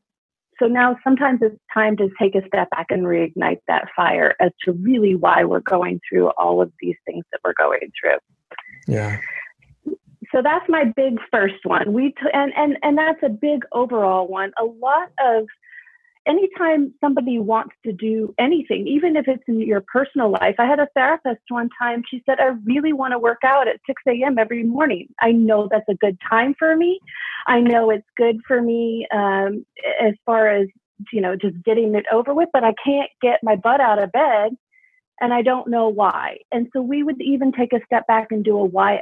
so 0.58 0.66
now 0.66 0.96
sometimes 1.04 1.40
it's 1.42 1.56
time 1.72 1.96
to 1.98 2.08
take 2.20 2.34
a 2.34 2.46
step 2.46 2.70
back 2.70 2.86
and 2.90 3.02
reignite 3.04 3.60
that 3.68 3.88
fire 3.94 4.34
as 4.40 4.52
to 4.64 4.72
really 4.72 5.14
why 5.14 5.44
we're 5.44 5.60
going 5.60 6.00
through 6.08 6.30
all 6.38 6.62
of 6.62 6.72
these 6.80 6.96
things 7.04 7.24
that 7.32 7.40
we're 7.44 7.54
going 7.54 7.92
through. 8.00 8.18
Yeah. 8.86 9.18
So 10.32 10.42
that's 10.42 10.68
my 10.68 10.84
big 10.84 11.18
first 11.30 11.64
one. 11.64 11.92
We 11.92 12.08
t- 12.08 12.30
and 12.32 12.52
and 12.56 12.78
and 12.82 12.98
that's 12.98 13.22
a 13.22 13.28
big 13.28 13.64
overall 13.72 14.26
one. 14.26 14.52
A 14.60 14.64
lot 14.64 15.10
of 15.18 15.46
anytime 16.26 16.92
somebody 17.00 17.38
wants 17.38 17.74
to 17.84 17.92
do 17.92 18.34
anything, 18.38 18.86
even 18.86 19.16
if 19.16 19.28
it's 19.28 19.42
in 19.46 19.60
your 19.60 19.80
personal 19.80 20.30
life, 20.30 20.56
I 20.58 20.66
had 20.66 20.80
a 20.80 20.88
therapist 20.94 21.40
one 21.48 21.70
time. 21.78 22.02
She 22.10 22.22
said, 22.26 22.38
I 22.40 22.56
really 22.64 22.92
want 22.92 23.12
to 23.12 23.18
work 23.18 23.40
out 23.44 23.68
at 23.68 23.80
6 23.86 24.02
a.m. 24.08 24.38
every 24.38 24.64
morning. 24.64 25.08
I 25.20 25.32
know 25.32 25.68
that's 25.70 25.88
a 25.88 25.94
good 25.94 26.18
time 26.28 26.54
for 26.58 26.76
me. 26.76 27.00
I 27.46 27.60
know 27.60 27.90
it's 27.90 28.06
good 28.16 28.40
for 28.46 28.60
me 28.60 29.06
um, 29.12 29.64
as 30.00 30.14
far 30.24 30.48
as, 30.48 30.66
you 31.12 31.20
know, 31.20 31.36
just 31.36 31.62
getting 31.64 31.94
it 31.94 32.04
over 32.12 32.34
with, 32.34 32.48
but 32.52 32.64
I 32.64 32.74
can't 32.84 33.10
get 33.22 33.40
my 33.42 33.56
butt 33.56 33.80
out 33.80 34.02
of 34.02 34.12
bed 34.12 34.52
and 35.20 35.32
I 35.32 35.42
don't 35.42 35.68
know 35.68 35.88
why. 35.88 36.38
And 36.52 36.68
so 36.72 36.82
we 36.82 37.02
would 37.02 37.20
even 37.20 37.52
take 37.52 37.72
a 37.72 37.84
step 37.86 38.06
back 38.06 38.28
and 38.30 38.44
do 38.44 38.58
a 38.58 38.64
why 38.64 38.96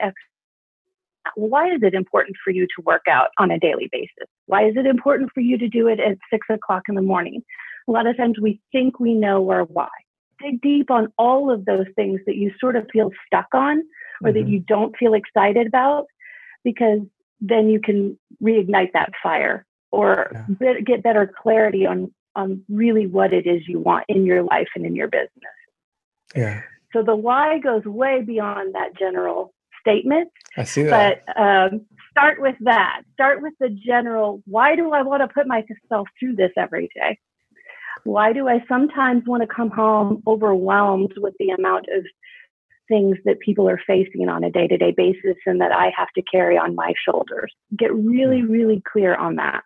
why 1.37 1.73
is 1.73 1.83
it 1.83 1.95
important 1.95 2.37
for 2.43 2.51
you 2.51 2.67
to 2.67 2.83
work 2.85 3.05
out 3.09 3.29
on 3.39 3.51
a 3.51 3.59
daily 3.59 3.89
basis? 3.91 4.29
Why 4.47 4.67
is 4.67 4.77
it 4.77 4.87
important 4.87 5.31
for 5.33 5.41
you 5.41 5.59
to 5.59 5.69
do 5.69 5.89
it 5.89 6.01
at 6.01 6.19
six 6.31 6.47
o'clock 6.51 6.83
in 6.89 6.95
the 6.95 7.03
morning? 7.03 7.43
A 7.89 7.93
lot 7.93 8.07
of 8.07 8.17
times 8.17 8.39
we 8.41 8.61
think 8.73 9.01
we 9.01 9.15
know 9.15 9.49
our 9.51 9.65
why. 9.65 9.89
Dig 10.43 10.61
deep 10.61 10.91
on 10.91 11.13
all 11.19 11.51
of 11.51 11.65
those 11.65 11.87
things 11.97 12.21
that 12.27 12.37
you 12.37 12.53
sort 12.61 12.77
of 12.77 12.87
feel 12.93 13.11
stuck 13.27 13.47
on 13.53 13.83
or 14.23 14.31
mm-hmm. 14.31 14.39
that 14.39 14.49
you 14.49 14.61
don't 14.61 14.97
feel 14.97 15.15
excited 15.15 15.67
about 15.67 16.07
because 16.65 17.01
then 17.41 17.69
you 17.69 17.81
can 17.81 18.19
reignite 18.43 18.93
that 18.93 19.11
fire 19.23 19.65
or 19.93 20.31
yeah. 20.61 20.81
get 20.85 21.03
better 21.03 21.33
clarity 21.41 21.87
on 21.87 22.13
on 22.37 22.65
really 22.69 23.07
what 23.07 23.33
it 23.33 23.47
is 23.47 23.69
you 23.69 23.79
want 23.79 24.05
in 24.09 24.25
your 24.27 24.43
life 24.43 24.67
and 24.75 24.85
in 24.85 24.97
your 24.97 25.07
business. 25.07 25.31
Yeah. 26.35 26.63
So 26.93 27.03
the 27.03 27.15
why 27.15 27.59
goes 27.59 27.85
way 27.85 28.23
beyond 28.23 28.75
that 28.75 28.97
general 28.99 29.55
statement. 29.85 30.31
I 30.57 30.65
see 30.65 30.83
that. 30.85 31.25
But 31.27 31.41
um, 31.41 31.87
start 32.11 32.41
with 32.41 32.57
that. 32.61 33.03
Start 33.13 33.43
with 33.43 33.55
the 33.61 33.69
general 33.69 34.43
why 34.47 34.77
do 34.77 34.93
I 34.93 35.03
want 35.03 35.23
to 35.23 35.29
put 35.33 35.47
myself 35.47 36.09
through 36.19 36.37
this 36.37 36.53
every 36.57 36.89
day? 36.95 37.19
Why 38.05 38.33
do 38.33 38.49
I 38.49 38.65
sometimes 38.69 39.25
want 39.27 39.43
to 39.43 39.55
come 39.55 39.71
home 39.71 40.23
overwhelmed 40.27 41.15
with 41.17 41.35
the 41.39 41.51
amount 41.51 41.87
of 41.95 42.05
things 42.87 43.17
that 43.25 43.41
people 43.41 43.69
are 43.69 43.81
facing 43.87 44.29
on 44.29 44.45
a 44.45 44.51
day 44.51 44.69
to 44.69 44.77
day 44.77 44.93
basis 44.97 45.37
and 45.47 45.61
that 45.61 45.73
I 45.73 45.91
have 45.97 46.09
to 46.17 46.23
carry 46.23 46.57
on 46.57 46.75
my 46.75 46.93
shoulders? 47.05 47.53
Get 47.77 47.95
really, 47.95 48.41
hmm. 48.41 48.51
really 48.51 48.83
clear 48.91 49.15
on 49.15 49.37
that. 49.37 49.63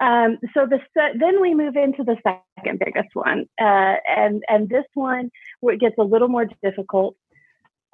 Um, 0.00 0.38
so 0.52 0.66
the 0.66 0.80
then 1.18 1.40
we 1.40 1.54
move 1.54 1.76
into 1.76 2.02
the 2.02 2.16
second 2.24 2.80
biggest 2.84 3.14
one, 3.14 3.46
uh, 3.60 3.94
and 4.08 4.42
and 4.48 4.68
this 4.68 4.84
one 4.94 5.30
where 5.60 5.74
it 5.74 5.80
gets 5.80 5.94
a 5.98 6.02
little 6.02 6.28
more 6.28 6.46
difficult 6.62 7.16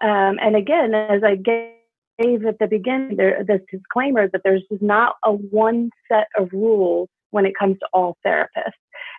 um, 0.01 0.39
and 0.41 0.57
again, 0.57 0.95
as 0.95 1.23
I 1.25 1.37
gave 1.37 2.45
at 2.47 2.59
the 2.59 2.67
beginning, 2.67 3.17
there, 3.17 3.45
this 3.47 3.61
disclaimer 3.71 4.29
that 4.29 4.43
there's 4.45 4.65
not 4.81 5.17
a 5.25 5.33
one 5.33 5.91
set 6.11 6.29
of 6.37 6.49
rules 6.53 7.09
when 7.31 7.47
it 7.47 7.53
comes 7.59 7.79
to 7.79 7.87
all 7.93 8.17
therapists. 8.27 8.73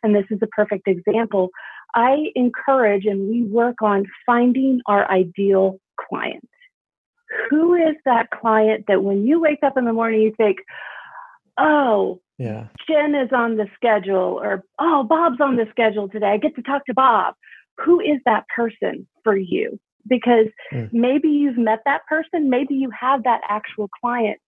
And 0.04 0.16
this 0.16 0.26
is 0.30 0.40
a 0.42 0.48
perfect 0.48 0.88
example. 0.88 1.50
I 1.96 2.28
encourage 2.36 3.06
and 3.06 3.30
we 3.30 3.44
work 3.44 3.82
on 3.82 4.06
finding 4.26 4.82
our 4.86 5.10
ideal 5.10 5.80
client. 6.00 6.48
Who 7.50 7.76
is 7.76 7.96
that 8.06 8.30
client 8.30 8.86
that 8.88 9.04
when 9.04 9.26
you 9.26 9.40
wake 9.40 9.60
up 9.64 9.78
in 9.78 9.86
the 9.86 9.94
morning, 9.94 10.22
you 10.22 10.34
think, 10.36 10.58
oh, 11.58 12.22
yeah. 12.38 12.68
Jen 12.88 13.14
is 13.14 13.30
on 13.32 13.58
the 13.58 13.68
schedule, 13.76 14.40
or 14.42 14.64
oh, 14.80 15.04
Bob's 15.04 15.40
on 15.40 15.58
the 15.58 15.68
schedule 15.70 16.10
today. 16.10 16.28
I 16.28 16.38
get 16.38 16.56
to 16.56 16.64
talk 16.64 16.86
to 16.88 16.94
Bob. 16.94 17.36
Who 17.86 18.00
is 18.00 18.20
that 18.26 18.46
person 18.56 19.08
for 19.24 19.38
you? 19.38 19.80
Because 20.08 20.48
mm. 20.74 20.92
maybe 20.92 21.30
you've 21.30 21.58
met 21.58 21.80
that 21.86 22.06
person, 22.08 22.50
maybe 22.50 22.76
you 22.76 22.90
have 23.00 23.24
that 23.24 23.42
actual 23.48 23.90
client 24.02 24.40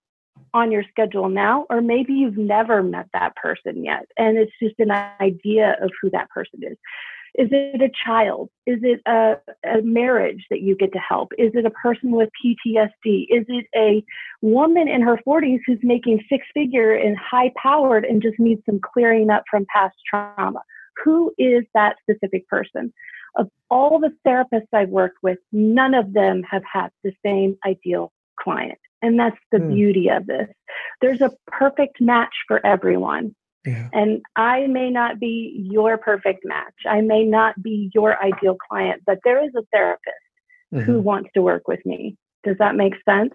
on 0.54 0.72
your 0.72 0.84
schedule 0.90 1.30
now, 1.30 1.66
or 1.70 1.82
maybe 1.82 2.14
you've 2.14 2.38
never 2.38 2.84
met 2.84 3.08
that 3.14 3.36
person 3.36 3.84
yet. 3.84 4.06
And 4.18 4.38
it's 4.38 4.52
just 4.62 4.76
an 4.80 4.92
idea 5.22 5.76
of 5.82 5.92
who 6.02 6.10
that 6.12 6.30
person 6.30 6.60
is. 6.64 6.78
Is 7.36 7.50
it 7.52 7.82
a 7.82 7.90
child? 8.06 8.50
Is 8.68 8.80
it 8.84 9.02
a, 9.08 9.38
a, 9.66 9.82
marriage 9.82 10.46
that 10.52 10.62
you 10.62 10.76
get 10.76 10.94
to 10.94 11.00
help? 11.00 11.32
Is 11.40 11.52
it 11.56 11.66
a 11.66 11.72
person 11.72 12.12
with 12.12 12.30
PTSD? 12.46 13.26
Is 13.30 13.46
it 13.48 13.66
a 13.76 14.04
woman 14.42 14.88
in 14.88 15.02
her 15.02 15.20
40s 15.28 15.60
who's 15.66 15.80
making 15.82 16.24
six 16.30 16.46
figure 16.54 16.94
and 16.94 17.18
high 17.18 17.52
powered 17.62 18.06
and 18.06 18.22
just 18.22 18.38
needs 18.38 18.62
some 18.68 18.80
clearing 18.80 19.32
up 19.32 19.44
from 19.50 19.66
past 19.74 19.96
trauma? 20.08 20.62
Who 21.04 21.34
is 21.40 21.64
that 21.74 21.96
specific 22.04 22.48
person? 22.48 22.94
Of 23.36 23.50
all 23.70 24.00
the 24.00 24.12
therapists 24.26 24.68
I've 24.74 24.90
worked 24.90 25.18
with, 25.22 25.38
none 25.52 25.94
of 25.94 26.14
them 26.14 26.44
have 26.50 26.64
had 26.72 26.90
the 27.04 27.14
same 27.26 27.58
ideal 27.66 28.12
client. 28.40 28.80
And 29.02 29.20
that's 29.20 29.38
the 29.52 29.58
mm. 29.58 29.74
beauty 29.74 30.10
of 30.10 30.26
this. 30.28 30.48
There's 31.02 31.22
a 31.22 31.32
perfect 31.48 32.00
match 32.00 32.34
for 32.48 32.66
everyone. 32.66 33.36
Yeah. 33.66 33.90
And 33.94 34.22
I 34.36 34.68
may 34.68 34.90
not 34.90 35.20
be 35.20 35.68
your 35.72 35.98
perfect 35.98 36.46
match. 36.46 36.74
I 36.88 37.02
may 37.02 37.24
not 37.24 37.62
be 37.62 37.90
your 37.94 38.22
ideal 38.22 38.58
client, 38.70 39.02
but 39.06 39.20
there 39.24 39.44
is 39.44 39.52
a 39.56 39.64
therapist 39.72 40.16
mm-hmm. 40.74 40.84
who 40.84 41.00
wants 41.00 41.30
to 41.34 41.42
work 41.42 41.68
with 41.68 41.86
me. 41.86 42.18
Does 42.44 42.58
that 42.60 42.76
make 42.76 42.94
sense? 43.08 43.34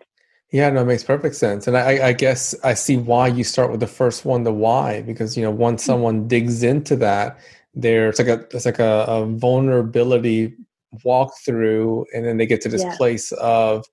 Yeah, 0.51 0.71
no, 0.71 0.83
it 0.83 0.87
makes 0.87 1.05
perfect 1.05 1.35
sense. 1.37 1.67
And 1.67 1.77
I, 1.77 2.09
I, 2.09 2.13
guess 2.15 2.55
I 2.65 2.73
see 2.73 2.97
why 2.97 3.27
you 3.29 3.45
start 3.45 3.71
with 3.71 3.81
the 3.81 3.87
first 3.87 4.25
one, 4.25 4.45
the 4.45 4.53
why, 4.53 5.03
because 5.03 5.37
you 5.37 5.43
know 5.43 5.51
once 5.51 5.83
mm-hmm. 5.83 5.93
someone 5.93 6.29
digs 6.29 6.63
into 6.63 6.97
that, 6.97 7.39
there's 7.79 8.19
like 8.19 8.29
a 8.29 8.41
it's 8.55 8.67
like 8.67 8.81
a, 8.81 9.05
a 9.07 9.25
vulnerability 9.27 10.55
walkthrough, 11.05 12.05
and 12.13 12.27
then 12.27 12.37
they 12.37 12.47
get 12.47 12.61
to 12.63 12.69
this 12.69 12.83
yeah. 12.83 12.97
place 12.97 13.31
of 13.33 13.87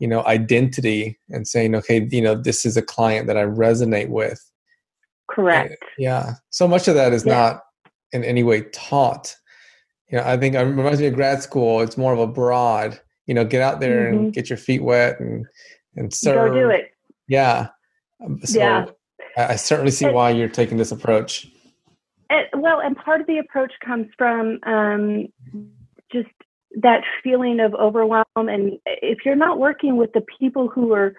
you 0.00 0.08
know 0.08 0.24
identity 0.26 1.18
and 1.30 1.46
saying, 1.46 1.74
okay, 1.76 2.06
you 2.10 2.20
know, 2.20 2.34
this 2.34 2.66
is 2.66 2.76
a 2.76 2.82
client 2.82 3.28
that 3.28 3.36
I 3.36 3.44
resonate 3.44 4.08
with. 4.08 4.44
Correct. 5.30 5.70
And, 5.70 5.78
yeah. 5.98 6.34
So 6.50 6.66
much 6.66 6.88
of 6.88 6.94
that 6.96 7.12
is 7.12 7.24
yeah. 7.24 7.34
not 7.34 7.62
in 8.12 8.24
any 8.24 8.42
way 8.42 8.62
taught. 8.72 9.34
You 10.10 10.18
know, 10.18 10.24
I 10.24 10.36
think 10.36 10.54
it 10.54 10.60
reminds 10.60 11.00
me 11.00 11.06
of 11.06 11.14
grad 11.14 11.42
school. 11.42 11.80
It's 11.80 11.98
more 11.98 12.12
of 12.12 12.18
a 12.18 12.26
broad, 12.26 12.98
you 13.26 13.34
know, 13.34 13.44
get 13.44 13.62
out 13.62 13.78
there 13.78 14.06
mm-hmm. 14.06 14.18
and 14.18 14.32
get 14.32 14.50
your 14.50 14.56
feet 14.56 14.82
wet 14.82 15.20
and 15.20 15.46
and 15.96 16.12
serve. 16.12 16.52
Go 16.52 16.60
do 16.60 16.70
it. 16.70 16.90
Yeah. 17.28 17.68
So 18.44 18.58
yeah. 18.58 18.86
I, 19.36 19.54
certainly 19.54 19.92
see 19.92 20.08
why 20.08 20.30
you're 20.30 20.48
taking 20.48 20.76
this 20.76 20.90
approach. 20.90 21.46
It, 22.30 22.48
well, 22.54 22.80
and 22.80 22.96
part 22.96 23.20
of 23.20 23.26
the 23.26 23.38
approach 23.38 23.72
comes 23.84 24.06
from 24.16 24.58
um, 24.64 25.28
just 26.12 26.28
that 26.82 27.02
feeling 27.22 27.60
of 27.60 27.74
overwhelm. 27.74 28.24
And 28.36 28.78
if 28.84 29.18
you're 29.24 29.36
not 29.36 29.58
working 29.58 29.96
with 29.96 30.12
the 30.12 30.24
people 30.38 30.68
who 30.68 30.92
are 30.92 31.14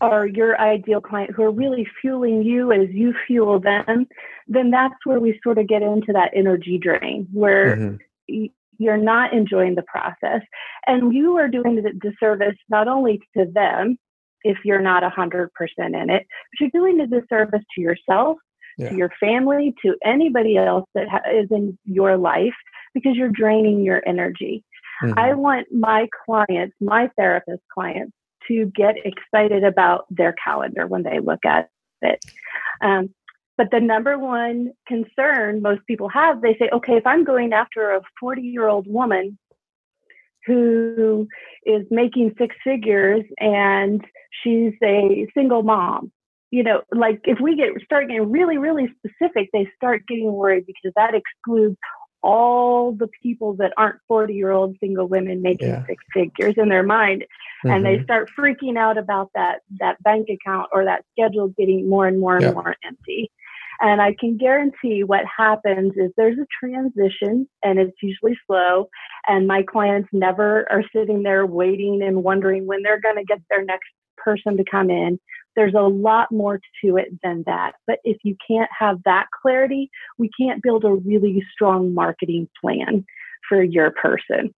are 0.00 0.26
your 0.26 0.58
ideal 0.58 1.00
client 1.00 1.30
who 1.36 1.42
are 1.42 1.50
really 1.50 1.86
fueling 2.00 2.42
you 2.42 2.72
as 2.72 2.88
you 2.90 3.14
fuel 3.26 3.60
them, 3.60 4.06
then 4.48 4.70
that's 4.70 4.94
where 5.04 5.20
we 5.20 5.38
sort 5.42 5.58
of 5.58 5.68
get 5.68 5.82
into 5.82 6.12
that 6.12 6.30
energy 6.34 6.78
drain 6.78 7.28
where 7.32 7.76
mm-hmm. 7.76 8.44
you're 8.78 8.96
not 8.96 9.34
enjoying 9.34 9.74
the 9.74 9.82
process 9.82 10.40
and 10.86 11.14
you 11.14 11.36
are 11.36 11.48
doing 11.48 11.76
the 11.76 11.92
disservice 12.00 12.56
not 12.70 12.88
only 12.88 13.20
to 13.36 13.44
them 13.52 13.98
if 14.42 14.56
you're 14.64 14.80
not 14.80 15.02
100% 15.02 15.48
in 15.78 16.10
it, 16.10 16.26
but 16.26 16.60
you're 16.60 16.70
doing 16.70 16.98
a 17.00 17.06
disservice 17.06 17.62
to 17.74 17.80
yourself, 17.82 18.38
yeah. 18.80 18.90
to 18.90 18.96
your 18.96 19.10
family, 19.20 19.74
to 19.84 19.96
anybody 20.04 20.56
else 20.56 20.88
that 20.94 21.08
ha- 21.08 21.30
is 21.32 21.48
in 21.50 21.78
your 21.84 22.16
life 22.16 22.54
because 22.94 23.16
you're 23.16 23.28
draining 23.28 23.84
your 23.84 24.02
energy. 24.06 24.64
Mm-hmm. 25.02 25.18
I 25.18 25.34
want 25.34 25.68
my 25.72 26.08
clients, 26.24 26.76
my 26.80 27.08
therapist 27.16 27.62
clients, 27.72 28.12
to 28.48 28.66
get 28.74 28.96
excited 29.04 29.64
about 29.64 30.06
their 30.10 30.34
calendar 30.42 30.86
when 30.86 31.02
they 31.02 31.20
look 31.20 31.44
at 31.44 31.70
it. 32.02 32.24
Um, 32.82 33.10
but 33.56 33.70
the 33.70 33.80
number 33.80 34.18
one 34.18 34.72
concern 34.86 35.60
most 35.60 35.82
people 35.86 36.08
have, 36.08 36.40
they 36.40 36.56
say, 36.58 36.70
okay, 36.72 36.94
if 36.94 37.06
I'm 37.06 37.24
going 37.24 37.52
after 37.52 37.92
a 37.92 38.00
40 38.18 38.40
year 38.40 38.68
old 38.68 38.86
woman 38.86 39.38
who 40.46 41.28
is 41.66 41.86
making 41.90 42.34
six 42.38 42.56
figures 42.64 43.24
and 43.38 44.02
she's 44.42 44.72
a 44.82 45.26
single 45.34 45.62
mom. 45.62 46.10
You 46.50 46.64
know, 46.64 46.82
like 46.92 47.20
if 47.24 47.38
we 47.40 47.56
get 47.56 47.68
start 47.84 48.08
getting 48.08 48.30
really, 48.30 48.58
really 48.58 48.88
specific, 48.98 49.50
they 49.52 49.70
start 49.76 50.02
getting 50.08 50.32
worried 50.32 50.66
because 50.66 50.92
that 50.96 51.14
excludes 51.14 51.76
all 52.22 52.92
the 52.92 53.08
people 53.22 53.54
that 53.54 53.72
aren't 53.78 53.98
40 54.06 54.34
year 54.34 54.50
old 54.50 54.76
single 54.78 55.08
women 55.08 55.40
making 55.40 55.68
yeah. 55.68 55.86
six 55.86 56.04
figures 56.12 56.54
in 56.58 56.68
their 56.68 56.82
mind 56.82 57.22
mm-hmm. 57.22 57.70
and 57.70 57.82
they 57.82 57.94
mm-hmm. 57.94 58.04
start 58.04 58.28
freaking 58.38 58.76
out 58.76 58.98
about 58.98 59.30
that 59.34 59.60
that 59.78 59.96
bank 60.02 60.28
account 60.28 60.68
or 60.70 60.84
that 60.84 61.02
schedule 61.12 61.48
getting 61.56 61.88
more 61.88 62.06
and 62.06 62.20
more 62.20 62.34
and 62.36 62.44
yeah. 62.44 62.52
more 62.52 62.76
empty 62.84 63.30
and 63.80 64.02
I 64.02 64.14
can 64.18 64.36
guarantee 64.36 65.04
what 65.04 65.24
happens 65.24 65.94
is 65.96 66.12
there's 66.16 66.38
a 66.38 66.46
transition 66.62 67.48
and 67.62 67.78
it's 67.78 67.96
usually 68.02 68.38
slow. 68.46 68.90
And 69.26 69.46
my 69.46 69.62
clients 69.62 70.10
never 70.12 70.70
are 70.70 70.84
sitting 70.94 71.22
there 71.22 71.46
waiting 71.46 72.02
and 72.02 72.22
wondering 72.22 72.66
when 72.66 72.82
they're 72.82 73.00
going 73.00 73.16
to 73.16 73.24
get 73.24 73.40
their 73.48 73.64
next 73.64 73.88
person 74.18 74.58
to 74.58 74.64
come 74.70 74.90
in. 74.90 75.18
There's 75.56 75.74
a 75.74 75.80
lot 75.80 76.30
more 76.30 76.60
to 76.84 76.96
it 76.96 77.08
than 77.22 77.42
that. 77.46 77.72
But 77.86 77.98
if 78.04 78.18
you 78.22 78.36
can't 78.46 78.70
have 78.76 79.02
that 79.04 79.26
clarity, 79.42 79.90
we 80.18 80.30
can't 80.38 80.62
build 80.62 80.84
a 80.84 80.92
really 80.92 81.42
strong 81.52 81.92
marketing 81.94 82.48
plan 82.60 83.04
for 83.48 83.62
your 83.62 83.90
person. 83.90 84.54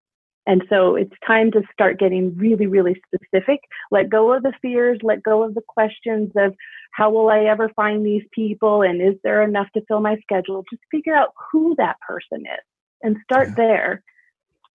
And 0.47 0.65
so 0.69 0.97
it's 0.97 1.13
time 1.27 1.53
to 1.53 1.63
start 1.73 2.01
getting 2.01 2.37
really, 2.37 2.67
really 2.67 3.01
specific. 3.07 3.61
Let 3.91 4.11
go 4.11 4.33
of 4.33 4.43
the 4.43 4.53
fears, 4.61 4.99
let 5.03 5.23
go 5.23 5.45
of 5.45 5.55
the 5.55 5.63
questions 5.67 6.33
of 6.37 6.55
how 6.93 7.11
will 7.11 7.29
I 7.29 7.45
ever 7.45 7.71
find 7.77 8.05
these 8.05 8.25
people 8.33 8.83
and 8.83 9.01
is 9.01 9.15
there 9.23 9.43
enough 9.43 9.69
to 9.75 9.83
fill 9.87 10.01
my 10.01 10.17
schedule? 10.23 10.65
Just 10.69 10.83
figure 10.91 11.15
out 11.15 11.29
who 11.53 11.75
that 11.79 11.97
person 12.01 12.41
is 12.41 12.65
and 13.03 13.17
start 13.25 13.51
yeah. 13.51 13.55
there. 13.57 14.03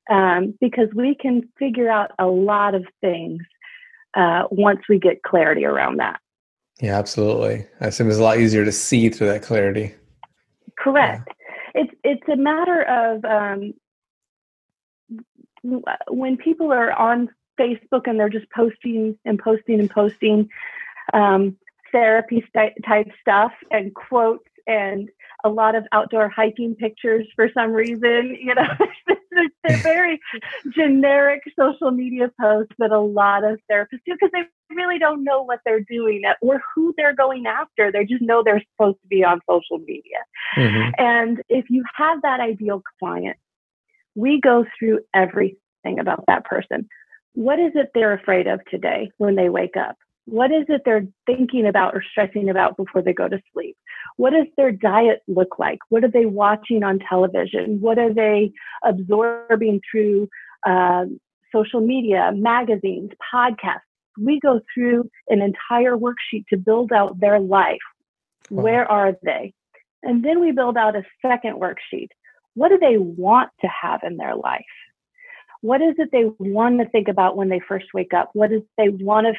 Um, 0.09 0.53
because 0.61 0.87
we 0.95 1.15
can 1.15 1.49
figure 1.59 1.89
out 1.89 2.11
a 2.17 2.27
lot 2.27 2.75
of 2.75 2.85
things 3.01 3.41
uh, 4.17 4.43
once 4.49 4.81
we 4.89 4.99
get 4.99 5.23
clarity 5.23 5.63
around 5.63 5.99
that. 5.99 6.19
Yeah, 6.81 6.97
absolutely. 6.97 7.65
I 7.79 7.87
assume 7.87 8.09
it's 8.09 8.17
a 8.17 8.23
lot 8.23 8.39
easier 8.39 8.65
to 8.65 8.71
see 8.71 9.09
through 9.09 9.27
that 9.27 9.43
clarity. 9.43 9.95
Correct. 10.77 11.27
Yeah. 11.27 11.83
It's 11.83 11.93
it's 12.03 12.29
a 12.29 12.35
matter 12.35 12.83
of 12.83 13.25
um, 13.25 13.73
when 16.09 16.37
people 16.37 16.71
are 16.71 16.91
on 16.91 17.29
Facebook 17.59 18.01
and 18.05 18.19
they're 18.19 18.29
just 18.29 18.49
posting 18.51 19.17
and 19.25 19.39
posting 19.39 19.79
and 19.79 19.89
posting 19.89 20.49
um, 21.13 21.57
therapy 21.91 22.43
st- 22.55 22.73
type 22.85 23.07
stuff 23.21 23.51
and 23.71 23.93
quotes 23.93 24.49
and 24.67 25.09
a 25.43 25.49
lot 25.49 25.75
of 25.75 25.83
outdoor 25.91 26.29
hiking 26.29 26.75
pictures 26.75 27.27
for 27.35 27.49
some 27.53 27.71
reason. 27.71 28.37
You 28.39 28.55
know, 28.55 28.67
they're 29.63 29.77
very 29.77 30.19
generic 30.73 31.41
social 31.57 31.91
media 31.91 32.31
posts 32.39 32.73
that 32.79 32.91
a 32.91 32.99
lot 32.99 33.43
of 33.43 33.59
therapists 33.71 34.01
do 34.05 34.13
because 34.13 34.31
they 34.33 34.43
really 34.75 34.99
don't 34.99 35.23
know 35.23 35.43
what 35.43 35.59
they're 35.65 35.83
doing 35.89 36.23
or 36.41 36.61
who 36.73 36.93
they're 36.97 37.15
going 37.15 37.45
after. 37.45 37.91
They 37.91 38.05
just 38.05 38.21
know 38.21 38.43
they're 38.43 38.63
supposed 38.73 39.01
to 39.01 39.07
be 39.07 39.23
on 39.23 39.41
social 39.49 39.79
media. 39.79 40.17
Mm-hmm. 40.57 40.91
And 40.97 41.41
if 41.49 41.65
you 41.69 41.83
have 41.95 42.21
that 42.23 42.39
ideal 42.39 42.81
client, 42.99 43.37
we 44.15 44.41
go 44.41 44.65
through 44.77 44.99
everything 45.13 45.99
about 45.99 46.25
that 46.27 46.45
person. 46.45 46.89
What 47.33 47.59
is 47.59 47.73
it 47.75 47.91
they're 47.93 48.13
afraid 48.13 48.47
of 48.47 48.61
today 48.65 49.11
when 49.17 49.35
they 49.35 49.49
wake 49.49 49.77
up? 49.77 49.95
What 50.27 50.51
is 50.51 50.65
it 50.67 50.81
they're 50.83 51.07
thinking 51.25 51.65
about 51.65 51.95
or 51.95 52.03
stressing 52.11 52.49
about 52.49 52.75
before 52.75 53.01
they 53.01 53.13
go 53.13 53.29
to 53.29 53.39
sleep? 53.53 53.77
What 54.17 54.31
does 54.31 54.47
their 54.57 54.71
diet 54.71 55.21
look 55.27 55.57
like? 55.57 55.79
What 55.89 56.03
are 56.03 56.11
they 56.11 56.25
watching 56.25 56.83
on 56.83 56.99
television? 56.99 57.79
What 57.79 57.97
are 57.97 58.13
they 58.13 58.51
absorbing 58.83 59.81
through 59.89 60.27
uh, 60.65 61.05
social 61.53 61.79
media, 61.79 62.31
magazines, 62.35 63.11
podcasts? 63.33 63.79
We 64.19 64.39
go 64.41 64.59
through 64.73 65.09
an 65.29 65.41
entire 65.41 65.95
worksheet 65.95 66.45
to 66.49 66.57
build 66.57 66.91
out 66.91 67.19
their 67.19 67.39
life. 67.39 67.77
Wow. 68.49 68.63
Where 68.63 68.91
are 68.91 69.13
they? 69.23 69.53
And 70.03 70.25
then 70.25 70.41
we 70.41 70.51
build 70.51 70.75
out 70.75 70.95
a 70.95 71.03
second 71.21 71.61
worksheet 71.61 72.09
what 72.57 72.69
do 72.69 72.79
they 72.79 72.97
want 72.97 73.51
to 73.61 73.67
have 73.67 74.01
in 74.01 74.17
their 74.17 74.35
life? 74.35 74.65
What 75.61 75.79
is 75.79 75.93
it 75.99 76.09
they 76.11 76.25
want 76.39 76.79
to 76.79 76.89
think 76.89 77.07
about 77.07 77.37
when 77.37 77.49
they 77.49 77.59
first 77.59 77.85
wake 77.93 78.15
up? 78.15 78.31
What 78.33 78.49
do 78.49 78.65
they 78.79 78.89
want 78.89 79.27
to 79.27 79.33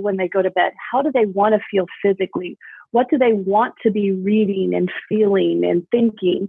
when 0.00 0.16
they 0.16 0.28
go 0.28 0.42
to 0.42 0.50
bed? 0.50 0.72
How 0.90 1.02
do 1.02 1.10
they 1.12 1.26
want 1.26 1.54
to 1.54 1.60
feel 1.70 1.86
physically? 2.02 2.56
What 2.92 3.08
do 3.10 3.18
they 3.18 3.32
want 3.32 3.74
to 3.82 3.90
be 3.90 4.12
reading 4.12 4.74
and 4.74 4.90
feeling 5.08 5.64
and 5.64 5.86
thinking? 5.90 6.48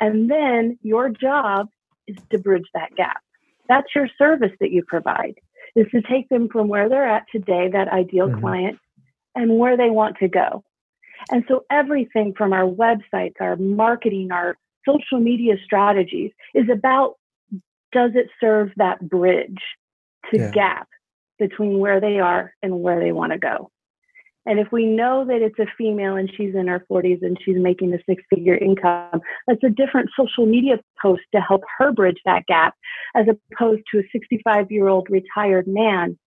And 0.00 0.30
then 0.30 0.78
your 0.82 1.08
job 1.08 1.68
is 2.06 2.16
to 2.30 2.38
bridge 2.38 2.66
that 2.74 2.94
gap. 2.96 3.20
That's 3.68 3.94
your 3.94 4.08
service 4.16 4.52
that 4.60 4.70
you 4.70 4.82
provide 4.86 5.34
is 5.76 5.86
to 5.92 6.00
take 6.02 6.28
them 6.28 6.48
from 6.48 6.68
where 6.68 6.88
they're 6.88 7.06
at 7.06 7.24
today, 7.30 7.68
that 7.72 7.88
ideal 7.88 8.28
mm-hmm. 8.28 8.40
client, 8.40 8.78
and 9.34 9.58
where 9.58 9.76
they 9.76 9.90
want 9.90 10.16
to 10.18 10.28
go. 10.28 10.64
And 11.30 11.44
so 11.48 11.64
everything 11.70 12.32
from 12.36 12.52
our 12.52 12.64
websites, 12.64 13.34
our 13.40 13.56
marketing, 13.56 14.30
our 14.32 14.56
social 14.86 15.20
media 15.20 15.56
strategies 15.62 16.32
is 16.54 16.68
about 16.72 17.16
does 17.92 18.12
it 18.14 18.28
serve 18.40 18.70
that 18.76 19.00
bridge 19.08 19.60
to 20.30 20.38
yeah. 20.38 20.50
gap 20.50 20.88
between 21.38 21.78
where 21.78 22.00
they 22.00 22.18
are 22.18 22.52
and 22.62 22.80
where 22.80 23.00
they 23.00 23.12
want 23.12 23.32
to 23.32 23.38
go. 23.38 23.70
And 24.46 24.58
if 24.58 24.68
we 24.72 24.86
know 24.86 25.26
that 25.26 25.42
it's 25.42 25.58
a 25.58 25.66
female 25.76 26.16
and 26.16 26.30
she's 26.34 26.54
in 26.54 26.68
her 26.68 26.82
40s 26.90 27.18
and 27.20 27.36
she's 27.44 27.58
making 27.58 27.92
a 27.92 27.98
six 28.08 28.22
figure 28.34 28.56
income, 28.56 29.20
that's 29.46 29.62
a 29.62 29.68
different 29.68 30.08
social 30.18 30.46
media 30.46 30.78
post 31.02 31.20
to 31.34 31.40
help 31.40 31.62
her 31.76 31.92
bridge 31.92 32.16
that 32.24 32.46
gap 32.46 32.74
as 33.14 33.26
opposed 33.28 33.82
to 33.92 33.98
a 33.98 34.02
65 34.10 34.70
year 34.70 34.88
old 34.88 35.08
retired 35.10 35.66
man 35.66 36.18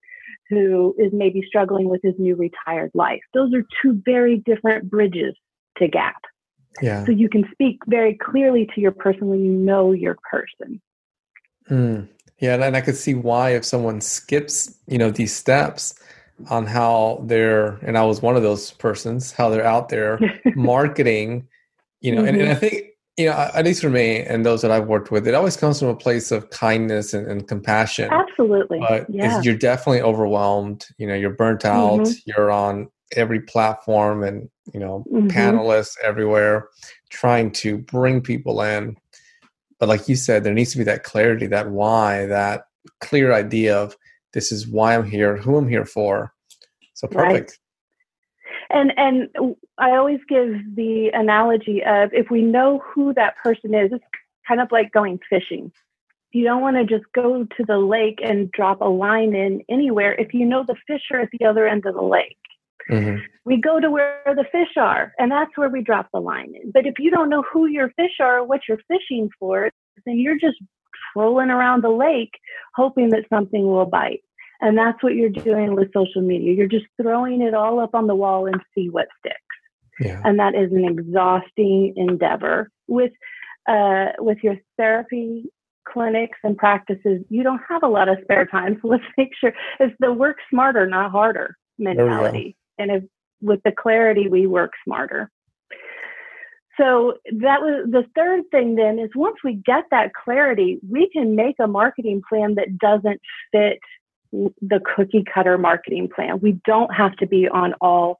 who 0.49 0.93
is 0.99 1.11
maybe 1.13 1.41
struggling 1.47 1.89
with 1.89 2.01
his 2.03 2.13
new 2.19 2.35
retired 2.35 2.91
life. 2.93 3.21
Those 3.33 3.53
are 3.55 3.63
two 3.81 4.01
very 4.05 4.37
different 4.45 4.89
bridges 4.89 5.33
to 5.77 5.87
gap. 5.87 6.21
Yeah. 6.79 7.05
So 7.05 7.11
you 7.11 7.27
can 7.27 7.49
speak 7.51 7.79
very 7.87 8.15
clearly 8.15 8.69
to 8.75 8.81
your 8.81 8.91
person 8.91 9.27
when 9.27 9.43
you 9.43 9.51
know 9.51 9.93
your 9.93 10.17
person. 10.29 10.79
Mm. 11.69 12.07
Yeah, 12.41 12.55
and 12.55 12.75
I 12.75 12.81
could 12.81 12.97
see 12.97 13.13
why 13.13 13.51
if 13.51 13.63
someone 13.63 14.01
skips, 14.01 14.75
you 14.87 14.97
know, 14.97 15.11
these 15.11 15.33
steps 15.33 15.93
on 16.49 16.65
how 16.65 17.23
they're, 17.27 17.77
and 17.85 17.97
I 17.97 18.03
was 18.03 18.21
one 18.21 18.35
of 18.35 18.41
those 18.41 18.71
persons, 18.71 19.31
how 19.31 19.49
they're 19.49 19.65
out 19.65 19.89
there 19.89 20.19
marketing 20.55 21.47
you 22.01 22.13
know, 22.13 22.21
mm-hmm. 22.21 22.29
and, 22.29 22.41
and 22.41 22.51
I 22.51 22.55
think 22.55 22.83
you 23.17 23.25
know, 23.27 23.33
at 23.33 23.65
least 23.65 23.81
for 23.81 23.89
me 23.89 24.21
and 24.21 24.45
those 24.45 24.61
that 24.61 24.71
I've 24.71 24.87
worked 24.87 25.11
with, 25.11 25.27
it 25.27 25.35
always 25.35 25.55
comes 25.57 25.79
from 25.79 25.89
a 25.89 25.95
place 25.95 26.31
of 26.31 26.49
kindness 26.49 27.13
and, 27.13 27.27
and 27.27 27.47
compassion. 27.47 28.09
Absolutely. 28.11 28.79
But 28.79 29.05
yeah. 29.09 29.41
you're 29.41 29.57
definitely 29.57 30.01
overwhelmed. 30.01 30.87
You 30.97 31.07
know, 31.07 31.13
you're 31.13 31.29
burnt 31.29 31.65
out. 31.65 31.99
Mm-hmm. 31.99 32.19
You're 32.25 32.51
on 32.51 32.89
every 33.15 33.41
platform 33.41 34.23
and, 34.23 34.49
you 34.73 34.79
know, 34.79 35.05
mm-hmm. 35.11 35.27
panelists 35.27 35.97
everywhere 36.01 36.69
trying 37.09 37.51
to 37.51 37.77
bring 37.77 38.21
people 38.21 38.61
in. 38.61 38.95
But 39.81 39.89
like 39.89 40.07
you 40.07 40.15
said, 40.15 40.43
there 40.43 40.53
needs 40.53 40.71
to 40.73 40.77
be 40.77 40.83
that 40.83 41.03
clarity, 41.03 41.47
that 41.47 41.71
why, 41.71 42.27
that 42.27 42.67
clear 42.99 43.33
idea 43.33 43.75
of 43.75 43.97
this 44.31 44.51
is 44.51 44.67
why 44.67 44.93
I'm 44.93 45.09
here, 45.09 45.37
who 45.37 45.57
I'm 45.57 45.67
here 45.67 45.85
for. 45.85 46.31
So 46.93 47.07
perfect. 47.07 47.57
Right. 48.69 48.79
And 48.79 48.93
and 48.95 49.55
I 49.79 49.95
always 49.95 50.19
give 50.29 50.53
the 50.75 51.09
analogy 51.15 51.83
of 51.83 52.13
if 52.13 52.29
we 52.29 52.43
know 52.43 52.83
who 52.93 53.11
that 53.15 53.37
person 53.43 53.73
is, 53.73 53.91
it's 53.91 54.05
kind 54.47 54.61
of 54.61 54.71
like 54.71 54.91
going 54.91 55.19
fishing. 55.27 55.71
You 56.31 56.43
don't 56.43 56.61
want 56.61 56.77
to 56.77 56.85
just 56.85 57.11
go 57.13 57.43
to 57.43 57.65
the 57.67 57.79
lake 57.79 58.19
and 58.23 58.51
drop 58.51 58.81
a 58.81 58.85
line 58.85 59.33
in 59.33 59.63
anywhere 59.67 60.13
if 60.13 60.31
you 60.31 60.45
know 60.45 60.63
the 60.63 60.75
fish 60.85 61.01
are 61.11 61.21
at 61.21 61.29
the 61.37 61.45
other 61.45 61.67
end 61.67 61.87
of 61.87 61.95
the 61.95 62.03
lake. 62.03 62.37
Mm-hmm. 62.89 63.17
We 63.45 63.57
go 63.57 63.79
to 63.79 63.89
where 63.89 64.21
the 64.25 64.45
fish 64.51 64.75
are, 64.77 65.13
and 65.17 65.31
that's 65.31 65.51
where 65.55 65.69
we 65.69 65.81
drop 65.81 66.09
the 66.13 66.19
line 66.19 66.53
in. 66.61 66.71
But 66.71 66.85
if 66.85 66.95
you 66.99 67.11
don't 67.11 67.29
know 67.29 67.43
who 67.51 67.67
your 67.67 67.89
fish 67.91 68.19
are 68.19 68.39
or 68.39 68.43
what 68.43 68.61
you're 68.67 68.81
fishing 68.87 69.29
for, 69.39 69.69
then 70.05 70.17
you're 70.17 70.39
just 70.39 70.57
trolling 71.13 71.49
around 71.49 71.83
the 71.83 71.89
lake 71.89 72.31
hoping 72.75 73.09
that 73.09 73.25
something 73.29 73.65
will 73.65 73.85
bite. 73.85 74.21
And 74.61 74.77
that's 74.77 75.01
what 75.01 75.15
you're 75.15 75.29
doing 75.29 75.75
with 75.75 75.91
social 75.93 76.21
media. 76.21 76.53
You're 76.53 76.67
just 76.67 76.85
throwing 77.01 77.41
it 77.41 77.53
all 77.53 77.79
up 77.79 77.95
on 77.95 78.07
the 78.07 78.15
wall 78.15 78.45
and 78.45 78.61
see 78.75 78.89
what 78.89 79.07
sticks. 79.19 79.37
Yeah. 79.99 80.21
And 80.23 80.39
that 80.39 80.55
is 80.55 80.71
an 80.71 80.85
exhausting 80.85 81.93
endeavor. 81.95 82.69
With 82.87 83.11
uh, 83.67 84.07
with 84.19 84.39
your 84.43 84.57
therapy 84.77 85.45
clinics 85.87 86.37
and 86.43 86.57
practices, 86.57 87.23
you 87.29 87.43
don't 87.43 87.61
have 87.67 87.83
a 87.83 87.87
lot 87.87 88.09
of 88.09 88.17
spare 88.23 88.45
time. 88.45 88.77
So 88.81 88.87
let's 88.89 89.03
make 89.17 89.31
sure 89.39 89.53
it's 89.79 89.95
the 89.99 90.11
work 90.11 90.37
smarter, 90.49 90.85
not 90.87 91.11
harder 91.11 91.57
mentality. 91.77 92.55
And 92.81 92.91
if 92.91 93.03
with 93.41 93.61
the 93.63 93.71
clarity, 93.71 94.27
we 94.27 94.47
work 94.47 94.71
smarter. 94.85 95.29
So 96.79 97.15
that 97.25 97.61
was 97.61 97.87
the 97.91 98.05
third 98.15 98.43
thing 98.49 98.75
then 98.75 98.97
is 98.97 99.09
once 99.13 99.37
we 99.43 99.55
get 99.55 99.85
that 99.91 100.13
clarity, 100.13 100.79
we 100.89 101.09
can 101.11 101.35
make 101.35 101.55
a 101.59 101.67
marketing 101.67 102.21
plan 102.27 102.55
that 102.55 102.77
doesn't 102.77 103.19
fit 103.51 103.79
the 104.31 104.79
cookie 104.95 105.23
cutter 105.31 105.57
marketing 105.57 106.09
plan. 106.13 106.39
We 106.39 106.59
don't 106.65 106.93
have 106.93 107.15
to 107.17 107.27
be 107.27 107.47
on 107.49 107.73
all 107.81 108.19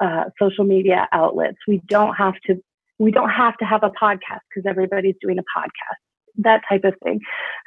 uh, 0.00 0.24
social 0.38 0.64
media 0.64 1.08
outlets. 1.12 1.58
We 1.66 1.80
don't 1.88 2.14
have 2.14 2.34
to 2.46 2.62
we 2.98 3.10
don't 3.10 3.30
have 3.30 3.56
to 3.56 3.64
have 3.64 3.82
a 3.82 3.90
podcast 3.90 4.40
because 4.48 4.68
everybody's 4.68 5.14
doing 5.22 5.38
a 5.38 5.58
podcast. 5.58 5.96
That 6.36 6.60
type 6.68 6.84
of 6.84 6.94
thing. 7.02 7.20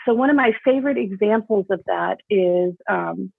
So 0.06 0.13
one 0.13 0.30
of 0.30 0.36
my 0.36 0.53
favorite 0.63 0.98
examples 0.98 1.65
of 1.72 1.82
that 1.88 2.20
is 2.30 2.75
um, 2.88 3.34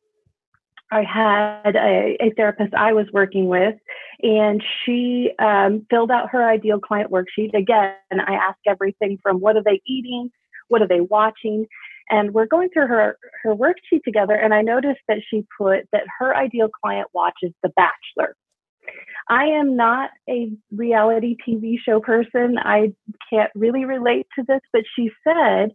I 0.95 1.03
had 1.03 1.75
a, 1.75 2.17
a, 2.21 2.31
therapist 2.37 2.73
I 2.73 2.93
was 2.93 3.07
working 3.13 3.49
with, 3.49 3.75
and 4.23 4.63
she 4.85 5.33
um, 5.41 5.85
filled 5.91 6.13
out 6.13 6.31
her 6.31 6.49
ideal 6.49 6.79
client 6.79 7.11
worksheet. 7.11 7.53
Again, 7.53 7.97
I 8.13 8.35
ask 8.35 8.59
everything 8.65 9.19
from 9.21 9.41
what 9.41 9.57
are 9.57 9.63
they 9.65 9.81
eating, 9.89 10.31
what 10.69 10.83
are 10.83 10.87
they 10.87 11.01
watching, 11.01 11.67
and 12.11 12.33
we're 12.33 12.47
going 12.47 12.69
through 12.71 12.87
her 12.87 13.19
her 13.43 13.57
worksheet 13.57 14.05
together. 14.05 14.35
And 14.35 14.55
I 14.55 14.63
noticed 14.63 15.01
that 15.09 15.19
she 15.29 15.45
put 15.59 15.81
that 15.91 16.05
her 16.21 16.37
ideal 16.37 16.69
client 16.69 17.09
watches 17.13 17.53
The 17.65 17.71
Bachelor. 17.71 18.37
I 19.29 19.47
am 19.47 19.75
not 19.75 20.11
a 20.29 20.53
reality 20.71 21.37
TV 21.47 21.75
show 21.85 21.99
person. 21.99 22.57
I 22.59 22.93
can't 23.31 23.51
really 23.57 23.85
relate 23.85 24.27
to 24.39 24.45
this, 24.47 24.61
but 24.73 24.83
she 24.95 25.11
said 25.27 25.71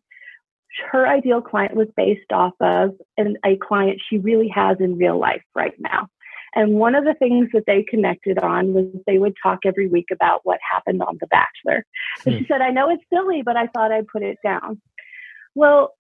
her 0.92 1.08
ideal 1.08 1.42
client 1.42 1.76
was 1.76 1.88
based 1.98 2.32
off 2.32 2.54
of 2.60 2.96
an, 3.18 3.38
a 3.46 3.58
client 3.58 4.02
she 4.10 4.18
really 4.18 4.48
has 4.50 4.78
in 4.80 4.98
real 4.98 5.20
life 5.20 5.44
right 5.56 5.74
now. 5.80 6.08
And 6.56 6.74
one 6.74 6.96
of 6.96 7.04
the 7.04 7.14
things 7.14 7.50
that 7.54 7.64
they 7.68 7.84
connected 7.84 8.40
on 8.40 8.74
was 8.74 8.86
they 9.06 9.20
would 9.20 9.36
talk 9.42 9.60
every 9.66 9.88
week 9.88 10.08
about 10.12 10.42
what 10.44 10.60
happened 10.70 11.02
on 11.02 11.18
The 11.20 11.28
Bachelor. 11.28 11.86
And 12.26 12.36
she 12.36 12.40
hmm. 12.40 12.46
said, 12.48 12.62
I 12.62 12.72
know 12.72 12.90
it's 12.90 13.04
silly, 13.14 13.44
but 13.44 13.56
I 13.56 13.68
thought 13.68 13.92
I'd 13.92 14.08
put 14.08 14.24
it 14.24 14.38
down. 14.44 14.82
Well, 15.54 15.94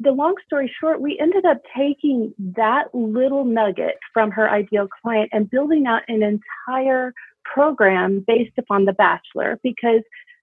the 0.00 0.12
long 0.12 0.34
story 0.44 0.72
short, 0.80 1.00
we 1.00 1.18
ended 1.18 1.44
up 1.44 1.58
taking 1.76 2.32
that 2.56 2.94
little 2.94 3.44
nugget 3.44 3.96
from 4.12 4.30
her 4.30 4.48
ideal 4.48 4.88
client 5.02 5.30
and 5.32 5.50
building 5.50 5.86
out 5.86 6.02
an 6.08 6.22
entire 6.22 7.12
program 7.44 8.24
based 8.26 8.56
upon 8.58 8.84
The 8.84 8.92
Bachelor 8.92 9.58
because 9.62 10.02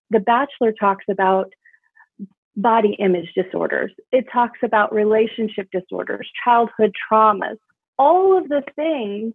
The 0.09 0.19
Bachelor 0.19 0.73
talks 0.73 1.05
about 1.09 1.53
body 2.57 2.95
image 2.99 3.31
disorders. 3.35 3.91
It 4.11 4.25
talks 4.31 4.59
about 4.63 4.93
relationship 4.93 5.67
disorders, 5.71 6.29
childhood 6.43 6.93
traumas. 7.11 7.57
All 7.97 8.37
of 8.37 8.49
the 8.49 8.63
things 8.75 9.33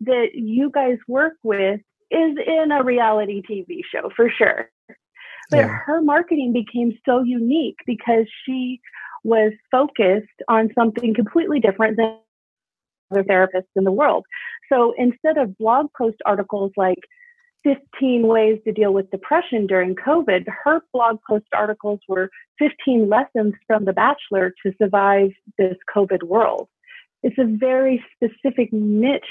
that 0.00 0.28
you 0.34 0.70
guys 0.70 0.98
work 1.08 1.34
with 1.42 1.80
is 2.10 2.36
in 2.46 2.72
a 2.72 2.82
reality 2.82 3.42
TV 3.48 3.80
show 3.90 4.10
for 4.16 4.30
sure. 4.30 4.70
But 5.50 5.58
yeah. 5.58 5.78
her 5.86 6.00
marketing 6.00 6.52
became 6.52 6.96
so 7.04 7.22
unique 7.22 7.76
because 7.86 8.26
she 8.44 8.80
was 9.24 9.52
focused 9.70 10.28
on 10.48 10.70
something 10.74 11.14
completely 11.14 11.60
different 11.60 11.96
than 11.96 12.18
other 13.10 13.24
therapists 13.24 13.68
in 13.76 13.84
the 13.84 13.92
world. 13.92 14.24
So 14.72 14.94
instead 14.96 15.38
of 15.38 15.58
blog 15.58 15.86
post 15.96 16.16
articles 16.24 16.72
like 16.76 16.98
15 17.64 18.26
ways 18.26 18.58
to 18.64 18.72
deal 18.72 18.92
with 18.92 19.10
depression 19.10 19.66
during 19.66 19.94
COVID, 19.94 20.46
her 20.64 20.80
blog 20.92 21.18
post 21.28 21.46
articles 21.52 22.00
were 22.08 22.30
15 22.58 23.08
lessons 23.08 23.54
from 23.66 23.84
The 23.84 23.92
Bachelor 23.92 24.54
to 24.64 24.72
survive 24.80 25.30
this 25.58 25.76
COVID 25.94 26.22
world. 26.22 26.68
It's 27.22 27.38
a 27.38 27.44
very 27.44 28.02
specific 28.14 28.72
niche 28.72 29.24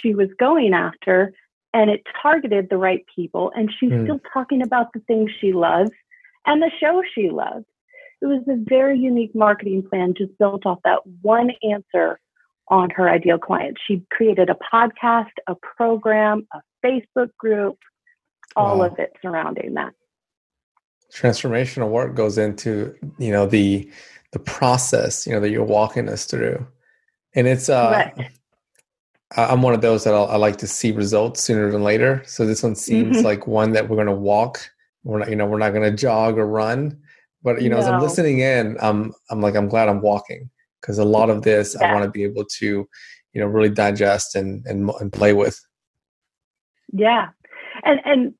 she 0.00 0.14
was 0.14 0.28
going 0.38 0.72
after, 0.72 1.32
and 1.72 1.90
it 1.90 2.02
targeted 2.22 2.68
the 2.70 2.76
right 2.76 3.04
people. 3.14 3.50
And 3.56 3.70
she's 3.78 3.90
mm. 3.90 4.04
still 4.04 4.20
talking 4.32 4.62
about 4.62 4.92
the 4.92 5.00
things 5.00 5.30
she 5.40 5.52
loves 5.52 5.90
and 6.46 6.62
the 6.62 6.70
show 6.80 7.02
she 7.14 7.30
loves. 7.30 7.64
It 8.22 8.26
was 8.26 8.42
a 8.48 8.56
very 8.68 8.98
unique 8.98 9.34
marketing 9.34 9.82
plan 9.88 10.14
just 10.16 10.38
built 10.38 10.64
off 10.64 10.78
that 10.84 11.00
one 11.22 11.50
answer 11.68 12.20
on 12.68 12.90
her 12.90 13.08
ideal 13.08 13.38
client. 13.38 13.76
She 13.86 14.02
created 14.10 14.50
a 14.50 14.56
podcast, 14.72 15.30
a 15.46 15.54
program, 15.54 16.46
a 16.52 16.60
Facebook 16.84 17.30
group, 17.38 17.78
all 18.56 18.78
wow. 18.78 18.86
of 18.86 18.98
it 18.98 19.12
surrounding 19.20 19.74
that. 19.74 19.92
Transformational 21.12 21.90
work 21.90 22.14
goes 22.14 22.38
into, 22.38 22.94
you 23.18 23.30
know, 23.30 23.46
the 23.46 23.90
the 24.32 24.38
process, 24.40 25.26
you 25.26 25.32
know, 25.32 25.40
that 25.40 25.50
you're 25.50 25.64
walking 25.64 26.08
us 26.08 26.24
through. 26.24 26.66
And 27.34 27.46
it's 27.46 27.68
uh 27.68 28.10
I'm 29.36 29.62
one 29.62 29.74
of 29.74 29.80
those 29.80 30.04
that 30.04 30.14
I'll, 30.14 30.26
i 30.26 30.36
like 30.36 30.58
to 30.58 30.66
see 30.66 30.92
results 30.92 31.42
sooner 31.42 31.70
than 31.70 31.82
later. 31.82 32.22
So 32.24 32.46
this 32.46 32.62
one 32.62 32.74
seems 32.74 33.16
mm-hmm. 33.16 33.24
like 33.24 33.46
one 33.46 33.72
that 33.72 33.88
we're 33.88 33.96
going 33.96 34.06
to 34.06 34.12
walk. 34.12 34.70
We're 35.02 35.18
not, 35.18 35.30
you 35.30 35.36
know, 35.36 35.46
we're 35.46 35.58
not 35.58 35.72
going 35.72 35.90
to 35.90 35.96
jog 35.96 36.38
or 36.38 36.46
run. 36.46 37.00
But 37.42 37.60
you 37.60 37.68
know, 37.68 37.76
no. 37.76 37.82
as 37.82 37.88
I'm 37.88 38.00
listening 38.00 38.38
in, 38.40 38.76
I'm 38.80 39.12
I'm 39.30 39.40
like 39.40 39.54
I'm 39.54 39.68
glad 39.68 39.88
I'm 39.88 40.00
walking 40.00 40.50
because 40.84 40.98
a 40.98 41.04
lot 41.04 41.30
of 41.30 41.42
this 41.42 41.74
yeah. 41.80 41.88
I 41.88 41.94
want 41.94 42.04
to 42.04 42.10
be 42.10 42.24
able 42.24 42.44
to, 42.44 42.66
you 43.32 43.40
know, 43.40 43.46
really 43.46 43.70
digest 43.70 44.36
and 44.36 44.64
and, 44.66 44.90
and 45.00 45.12
play 45.12 45.32
with. 45.32 45.58
Yeah, 46.92 47.28
and 47.84 48.00
and 48.04 48.34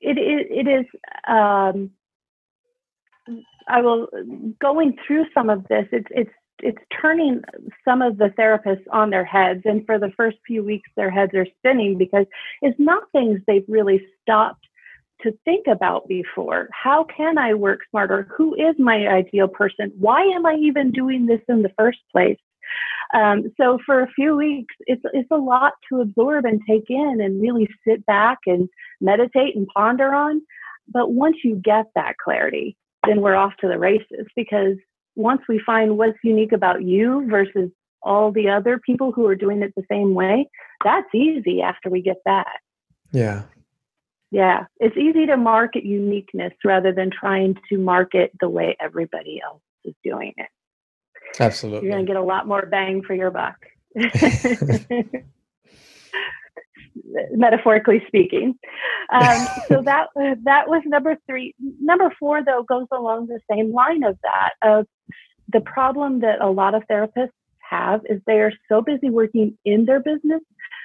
it 0.00 0.16
it, 0.16 0.66
it 0.66 0.68
is. 0.68 0.86
Um, 1.26 1.90
I 3.68 3.82
will 3.82 4.06
going 4.60 4.96
through 5.06 5.26
some 5.34 5.50
of 5.50 5.66
this. 5.68 5.86
It's 5.90 6.06
it's 6.10 6.30
it's 6.60 6.78
turning 7.00 7.42
some 7.84 8.00
of 8.00 8.18
the 8.18 8.32
therapists 8.38 8.84
on 8.92 9.10
their 9.10 9.24
heads, 9.24 9.62
and 9.64 9.84
for 9.84 9.98
the 9.98 10.12
first 10.16 10.38
few 10.46 10.62
weeks, 10.62 10.88
their 10.96 11.10
heads 11.10 11.34
are 11.34 11.46
spinning 11.58 11.98
because 11.98 12.26
it's 12.62 12.78
not 12.78 13.10
things 13.10 13.40
they've 13.46 13.64
really 13.68 14.00
stopped 14.22 14.67
to 15.22 15.32
think 15.44 15.66
about 15.66 16.06
before. 16.08 16.68
How 16.72 17.04
can 17.04 17.38
I 17.38 17.54
work 17.54 17.80
smarter? 17.90 18.28
Who 18.36 18.54
is 18.54 18.74
my 18.78 19.06
ideal 19.08 19.48
person? 19.48 19.92
Why 19.98 20.22
am 20.22 20.46
I 20.46 20.54
even 20.54 20.92
doing 20.92 21.26
this 21.26 21.40
in 21.48 21.62
the 21.62 21.72
first 21.78 21.98
place? 22.12 22.38
Um, 23.14 23.52
so 23.56 23.78
for 23.86 24.02
a 24.02 24.10
few 24.10 24.36
weeks, 24.36 24.74
it's 24.80 25.02
it's 25.12 25.30
a 25.30 25.36
lot 25.36 25.72
to 25.88 26.00
absorb 26.00 26.44
and 26.44 26.60
take 26.68 26.90
in, 26.90 27.20
and 27.22 27.40
really 27.40 27.68
sit 27.86 28.04
back 28.06 28.38
and 28.46 28.68
meditate 29.00 29.56
and 29.56 29.66
ponder 29.68 30.14
on. 30.14 30.42
But 30.88 31.12
once 31.12 31.36
you 31.42 31.56
get 31.56 31.86
that 31.94 32.16
clarity, 32.22 32.76
then 33.06 33.20
we're 33.20 33.34
off 33.34 33.52
to 33.60 33.68
the 33.68 33.78
races 33.78 34.26
because 34.36 34.76
once 35.16 35.42
we 35.48 35.60
find 35.64 35.98
what's 35.98 36.18
unique 36.22 36.52
about 36.52 36.82
you 36.82 37.26
versus 37.28 37.70
all 38.02 38.30
the 38.30 38.48
other 38.48 38.78
people 38.84 39.10
who 39.10 39.26
are 39.26 39.34
doing 39.34 39.62
it 39.62 39.72
the 39.74 39.84
same 39.90 40.14
way, 40.14 40.48
that's 40.84 41.12
easy 41.14 41.60
after 41.62 41.90
we 41.90 42.02
get 42.02 42.18
that. 42.24 42.58
Yeah, 43.12 43.42
yeah, 44.30 44.66
it's 44.78 44.96
easy 44.96 45.26
to 45.26 45.36
market 45.36 45.84
uniqueness 45.84 46.52
rather 46.64 46.92
than 46.92 47.10
trying 47.10 47.56
to 47.70 47.78
market 47.78 48.32
the 48.40 48.48
way 48.48 48.76
everybody 48.80 49.40
else 49.44 49.62
is 49.84 49.94
doing 50.04 50.34
it. 50.36 50.48
Absolutely. 51.40 51.86
You're 51.86 51.96
going 51.96 52.06
to 52.06 52.12
get 52.12 52.20
a 52.20 52.24
lot 52.24 52.46
more 52.46 52.66
bang 52.66 53.02
for 53.02 53.14
your 53.14 53.30
buck. 53.30 53.56
metaphorically 57.32 58.02
speaking. 58.06 58.58
Um, 59.10 59.46
so 59.68 59.82
that 59.84 60.08
that 60.44 60.68
was 60.68 60.82
number 60.86 61.16
three. 61.26 61.54
Number 61.80 62.12
four, 62.18 62.44
though, 62.44 62.62
goes 62.62 62.86
along 62.92 63.26
the 63.26 63.40
same 63.50 63.72
line 63.72 64.02
of 64.04 64.18
that. 64.22 64.50
Of 64.62 64.86
the 65.52 65.60
problem 65.60 66.20
that 66.20 66.40
a 66.40 66.50
lot 66.50 66.74
of 66.74 66.82
therapists 66.90 67.30
have 67.58 68.00
is 68.08 68.20
they 68.26 68.40
are 68.40 68.52
so 68.68 68.82
busy 68.82 69.10
working 69.10 69.56
in 69.64 69.84
their 69.84 70.00
business, 70.00 70.40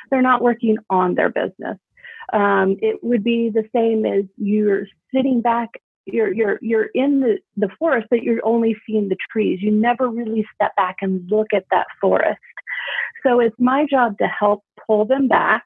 they're 0.09 0.21
not 0.21 0.41
working 0.41 0.77
on 0.89 1.15
their 1.15 1.29
business. 1.29 1.77
Um, 2.31 2.77
it 2.81 3.03
would 3.03 3.23
be 3.23 3.49
the 3.49 3.67
same 3.75 4.05
as 4.05 4.23
you're 4.37 4.85
sitting 5.13 5.41
back 5.41 5.69
you're 6.05 6.33
you're 6.33 6.59
you're 6.61 6.89
in 6.93 7.21
the 7.21 7.37
the 7.55 7.69
forest 7.79 8.07
but 8.09 8.23
you're 8.23 8.45
only 8.45 8.75
seeing 8.85 9.09
the 9.09 9.15
trees. 9.31 9.59
You 9.61 9.71
never 9.71 10.09
really 10.09 10.45
step 10.53 10.75
back 10.75 10.97
and 11.01 11.29
look 11.31 11.47
at 11.53 11.65
that 11.71 11.87
forest. 12.01 12.39
So 13.25 13.39
it's 13.39 13.55
my 13.57 13.85
job 13.89 14.17
to 14.17 14.27
help 14.27 14.63
pull 14.85 15.05
them 15.05 15.27
back. 15.27 15.63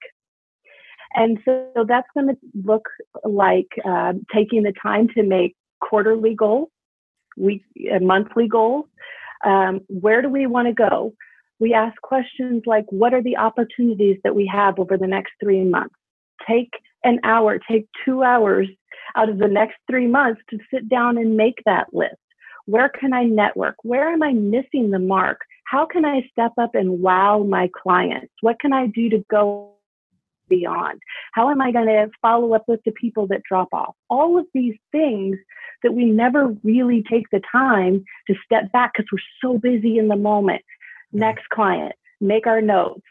And 1.16 1.40
so, 1.44 1.70
so 1.76 1.86
that's 1.88 2.08
going 2.14 2.28
to 2.28 2.38
look 2.64 2.88
like 3.24 3.68
uh, 3.84 4.14
taking 4.34 4.62
the 4.62 4.74
time 4.80 5.08
to 5.16 5.24
make 5.24 5.56
quarterly 5.82 6.36
goals 6.36 6.70
week 7.38 7.64
uh, 7.94 8.00
monthly 8.00 8.48
goals. 8.48 8.86
Um, 9.46 9.82
where 9.88 10.22
do 10.22 10.30
we 10.30 10.48
want 10.48 10.68
to 10.68 10.74
go? 10.74 11.14
We 11.60 11.74
ask 11.74 12.00
questions 12.02 12.64
like 12.66 12.86
what 12.90 13.14
are 13.14 13.24
the 13.24 13.38
opportunities 13.38 14.18
that 14.24 14.36
we 14.36 14.50
have 14.54 14.80
over 14.80 14.98
the 14.98 15.08
next 15.08 15.34
three 15.42 15.64
months 15.64 15.96
take 16.48 16.72
an 17.04 17.20
hour 17.24 17.60
take 17.70 17.88
two 18.04 18.24
hours 18.24 18.68
out 19.16 19.30
of 19.30 19.38
the 19.38 19.48
next 19.48 19.78
three 19.90 20.08
months 20.08 20.42
to 20.50 20.58
sit 20.72 20.90
down 20.90 21.18
and 21.18 21.38
make 21.38 21.56
that 21.66 21.88
list. 21.94 22.16
Where 22.66 22.90
can 22.90 23.14
I 23.14 23.24
network? 23.24 23.76
Where 23.84 24.10
am 24.10 24.22
I 24.22 24.34
missing 24.34 24.92
the 24.92 25.00
mark? 25.00 25.40
How 25.66 25.86
can 25.86 26.06
I 26.06 26.28
step 26.32 26.52
up 26.60 26.76
and 26.76 27.02
wow 27.02 27.44
my 27.44 27.70
clients? 27.82 28.34
What 28.42 28.60
can 28.60 28.74
I 28.74 28.88
do 28.88 29.10
to 29.10 29.24
go 29.32 29.74
beyond? 30.50 31.00
How 31.34 31.50
am 31.50 31.62
I 31.62 31.72
going 31.72 31.88
to 31.88 32.10
follow 32.22 32.54
up 32.54 32.64
with 32.68 32.82
the 32.86 32.92
people 32.92 33.28
that 33.28 33.44
drop 33.50 33.70
off? 33.72 33.96
All 34.10 34.38
of 34.38 34.46
these 34.54 34.76
things 34.92 35.38
that 35.84 35.94
we 35.94 36.06
never 36.06 36.56
really 36.64 37.04
take 37.10 37.26
the 37.32 37.42
time 37.52 38.04
to 38.28 38.36
step 38.44 38.72
back 38.72 38.94
because 38.94 39.08
we're 39.12 39.50
so 39.50 39.58
busy 39.58 39.98
in 39.98 40.08
the 40.08 40.16
moment. 40.16 40.62
Next 41.14 41.48
client, 41.50 41.94
make 42.20 42.48
our 42.48 42.62
notes, 42.62 43.06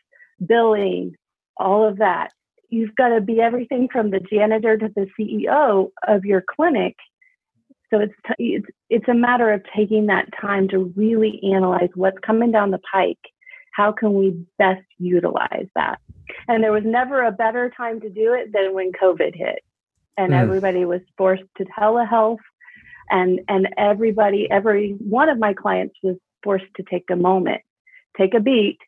billing, 0.47 1.15
all 1.57 1.87
of 1.87 1.99
that 1.99 2.31
you've 2.70 2.94
got 2.96 3.09
to 3.09 3.20
be 3.20 3.40
everything 3.40 3.88
from 3.90 4.11
the 4.11 4.20
janitor 4.20 4.76
to 4.76 4.90
the 4.94 5.07
CEO 5.18 5.90
of 6.07 6.24
your 6.24 6.42
clinic. 6.55 6.96
So 7.92 8.00
it's, 8.00 8.14
t- 8.26 8.55
it's 8.55 8.66
it's 8.90 9.09
a 9.09 9.14
matter 9.14 9.52
of 9.52 9.62
taking 9.74 10.07
that 10.07 10.29
time 10.40 10.68
to 10.68 10.92
really 10.96 11.40
analyze 11.55 11.90
what's 11.94 12.18
coming 12.24 12.50
down 12.50 12.72
the 12.72 12.81
pike. 12.92 13.18
How 13.74 13.92
can 13.92 14.14
we 14.14 14.44
best 14.59 14.85
utilize 14.98 15.68
that? 15.76 16.00
And 16.48 16.64
there 16.64 16.72
was 16.72 16.83
never 16.85 17.22
a 17.22 17.31
better 17.31 17.70
time 17.76 18.00
to 18.00 18.09
do 18.09 18.35
it 18.35 18.52
than 18.52 18.74
when 18.74 18.90
COVID 18.92 19.37
hit, 19.37 19.62
and 20.16 20.33
mm. 20.33 20.40
everybody 20.40 20.85
was 20.85 21.00
forced 21.16 21.44
to 21.59 21.64
telehealth, 21.79 22.38
and 23.11 23.40
and 23.48 23.68
everybody, 23.79 24.50
every 24.50 24.92
one 24.98 25.29
of 25.29 25.38
my 25.38 25.55
clients 25.55 25.94
was 26.02 26.16
forced 26.42 26.66
to 26.76 26.83
take 26.90 27.05
a 27.11 27.16
moment, 27.16 27.62
take 28.18 28.35
a 28.35 28.40
beat, 28.40 28.79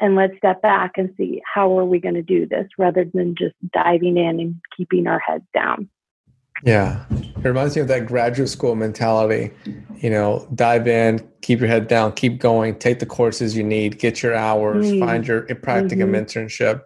and 0.00 0.14
let's 0.14 0.36
step 0.36 0.60
back 0.62 0.92
and 0.96 1.12
see 1.16 1.40
how 1.52 1.78
are 1.78 1.84
we 1.84 1.98
going 1.98 2.14
to 2.14 2.22
do 2.22 2.46
this 2.46 2.66
rather 2.78 3.04
than 3.14 3.34
just 3.36 3.54
diving 3.72 4.16
in 4.16 4.40
and 4.40 4.54
keeping 4.76 5.06
our 5.06 5.18
heads 5.18 5.44
down 5.54 5.88
yeah 6.64 7.04
it 7.10 7.44
reminds 7.44 7.76
me 7.76 7.82
of 7.82 7.88
that 7.88 8.06
graduate 8.06 8.48
school 8.48 8.74
mentality 8.74 9.50
you 9.96 10.10
know 10.10 10.46
dive 10.54 10.88
in 10.88 11.26
keep 11.42 11.58
your 11.58 11.68
head 11.68 11.86
down 11.86 12.12
keep 12.12 12.38
going 12.38 12.78
take 12.78 12.98
the 12.98 13.06
courses 13.06 13.56
you 13.56 13.62
need 13.62 13.98
get 13.98 14.22
your 14.22 14.34
hours 14.34 14.86
mm. 14.86 15.00
find 15.00 15.26
your 15.26 15.42
practicum 15.42 16.10
mm-hmm. 16.10 16.14
internship 16.14 16.82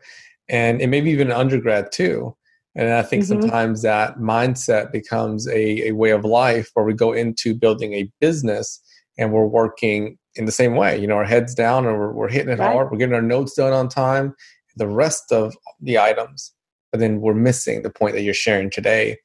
and, 0.49 0.81
and 0.81 0.91
maybe 0.91 1.11
even 1.11 1.29
an 1.29 1.37
undergrad 1.37 1.91
too 1.93 2.35
and 2.75 2.91
i 2.91 3.03
think 3.03 3.23
mm-hmm. 3.23 3.41
sometimes 3.41 3.83
that 3.83 4.19
mindset 4.19 4.91
becomes 4.91 5.47
a, 5.49 5.89
a 5.89 5.93
way 5.93 6.11
of 6.11 6.25
life 6.25 6.71
where 6.75 6.85
we 6.85 6.93
go 6.93 7.13
into 7.13 7.55
building 7.55 7.95
a 7.95 8.11
business 8.21 8.81
and 9.19 9.33
we're 9.33 9.47
working 9.47 10.19
in 10.37 10.47
the 10.47 10.53
same 10.53 10.75
way. 10.75 10.99
You 10.99 11.07
know, 11.07 11.17
our 11.17 11.25
heads 11.25 11.55
down 11.55 11.87
and 11.87 11.99
we're, 11.99 12.13
we're 12.13 12.29
hitting 12.29 12.53
it 12.53 12.59
right. 12.59 12.73
hard. 12.73 12.91
We're 12.91 12.99
getting 12.99 13.15
our 13.15 13.23
notes 13.23 13.55
done 13.55 13.73
on 13.73 13.89
time. 13.89 14.35
The 14.77 14.89
rest 14.89 15.33
of 15.33 15.55
the 15.81 15.99
items, 15.99 16.53
but 16.91 17.01
then 17.01 17.21
we're 17.21 17.35
missing 17.35 17.83
the 17.83 17.91
point 17.91 18.15
that 18.15 18.23
you're 18.23 18.35
sharing 18.35 18.71
today 18.71 19.19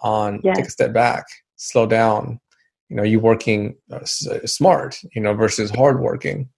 on 0.00 0.40
yes. 0.42 0.56
take 0.56 0.66
a 0.66 0.70
step 0.70 0.92
back, 0.92 1.24
slow 1.56 1.86
down. 1.86 2.40
You 2.88 2.96
know, 2.96 3.02
you're 3.02 3.20
working 3.20 3.76
uh, 3.90 3.96
uh, 3.96 4.46
smart, 4.46 5.00
you 5.14 5.22
know, 5.22 5.34
versus 5.34 5.70
hard 5.70 6.00
working. 6.00 6.48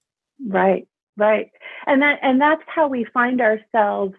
Right, 0.46 0.86
right, 1.16 1.50
and 1.86 2.02
that 2.02 2.18
and 2.22 2.40
that's 2.40 2.62
how 2.66 2.88
we 2.88 3.06
find 3.14 3.40
ourselves 3.40 4.14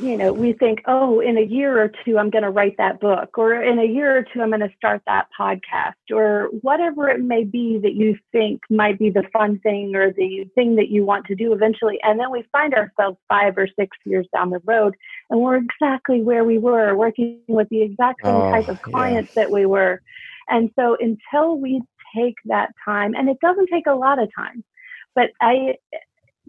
you 0.00 0.16
know, 0.16 0.32
we 0.32 0.52
think, 0.52 0.82
oh, 0.86 1.20
in 1.20 1.36
a 1.36 1.42
year 1.42 1.82
or 1.82 1.90
two, 2.04 2.18
I'm 2.18 2.30
going 2.30 2.44
to 2.44 2.50
write 2.50 2.76
that 2.78 3.00
book, 3.00 3.36
or 3.36 3.62
in 3.62 3.78
a 3.78 3.84
year 3.84 4.18
or 4.18 4.22
two, 4.22 4.40
I'm 4.40 4.50
going 4.50 4.60
to 4.60 4.74
start 4.76 5.02
that 5.06 5.26
podcast, 5.38 5.94
or 6.12 6.48
whatever 6.62 7.08
it 7.08 7.20
may 7.20 7.44
be 7.44 7.78
that 7.78 7.94
you 7.94 8.16
think 8.32 8.60
might 8.70 8.98
be 8.98 9.10
the 9.10 9.24
fun 9.32 9.58
thing 9.58 9.94
or 9.94 10.12
the 10.12 10.48
thing 10.54 10.76
that 10.76 10.88
you 10.88 11.04
want 11.04 11.26
to 11.26 11.34
do 11.34 11.52
eventually. 11.52 11.98
And 12.02 12.18
then 12.18 12.30
we 12.30 12.44
find 12.52 12.74
ourselves 12.74 13.18
five 13.28 13.58
or 13.58 13.68
six 13.78 13.96
years 14.04 14.26
down 14.32 14.50
the 14.50 14.60
road, 14.64 14.94
and 15.30 15.40
we're 15.40 15.56
exactly 15.56 16.22
where 16.22 16.44
we 16.44 16.58
were, 16.58 16.94
working 16.96 17.40
with 17.48 17.68
the 17.68 17.82
exact 17.82 18.20
same 18.24 18.34
oh, 18.34 18.50
type 18.50 18.68
of 18.68 18.80
clients 18.82 19.32
yeah. 19.34 19.42
that 19.42 19.50
we 19.50 19.66
were. 19.66 20.00
And 20.48 20.70
so 20.78 20.96
until 21.00 21.58
we 21.58 21.82
take 22.16 22.36
that 22.46 22.70
time, 22.84 23.14
and 23.14 23.28
it 23.28 23.38
doesn't 23.40 23.68
take 23.68 23.86
a 23.86 23.94
lot 23.94 24.22
of 24.22 24.28
time, 24.34 24.64
but 25.14 25.30
I 25.40 25.74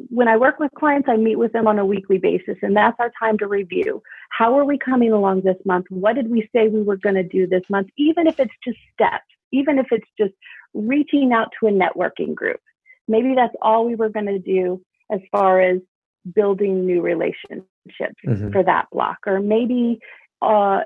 when 0.10 0.28
I 0.28 0.38
work 0.38 0.60
with 0.60 0.72
clients, 0.78 1.10
I 1.10 1.18
meet 1.18 1.38
with 1.38 1.52
them 1.52 1.68
on 1.68 1.80
a 1.80 1.86
weekly 1.86 2.18
basis, 2.18 2.58
and 2.62 2.76
that's 2.76 2.98
our 3.00 3.12
time 3.20 3.38
to 3.40 3.48
review. 3.48 4.02
How 4.30 4.58
are 4.58 4.66
we 4.66 4.78
coming 4.78 5.12
along 5.12 5.42
this 5.42 5.58
month? 5.66 5.88
What 5.90 6.16
did 6.16 6.30
we 6.30 6.50
say 6.56 6.68
we 6.68 6.82
were 6.82 6.98
going 6.98 7.16
to 7.16 7.24
do 7.24 7.48
this 7.48 7.64
month? 7.70 7.90
Even 7.98 8.28
if 8.28 8.40
it's 8.40 8.54
just 8.64 8.78
steps, 8.94 9.26
even 9.52 9.78
if 9.78 9.88
it's 9.92 10.08
just 10.18 10.34
reaching 10.74 11.34
out 11.34 11.50
to 11.60 11.68
a 11.68 11.72
networking 11.72 12.34
group. 12.34 12.62
Maybe 13.08 13.34
that's 13.36 13.56
all 13.62 13.86
we 13.86 13.96
were 13.96 14.10
going 14.10 14.28
to 14.28 14.40
do 14.40 14.82
as 15.12 15.20
far 15.32 15.60
as 15.60 15.80
building 16.36 16.86
new 16.86 17.02
relationships 17.02 17.66
mm-hmm. 18.00 18.52
for 18.52 18.64
that 18.64 18.86
block, 18.92 19.18
or 19.26 19.40
maybe 19.40 20.00
uh, 20.42 20.82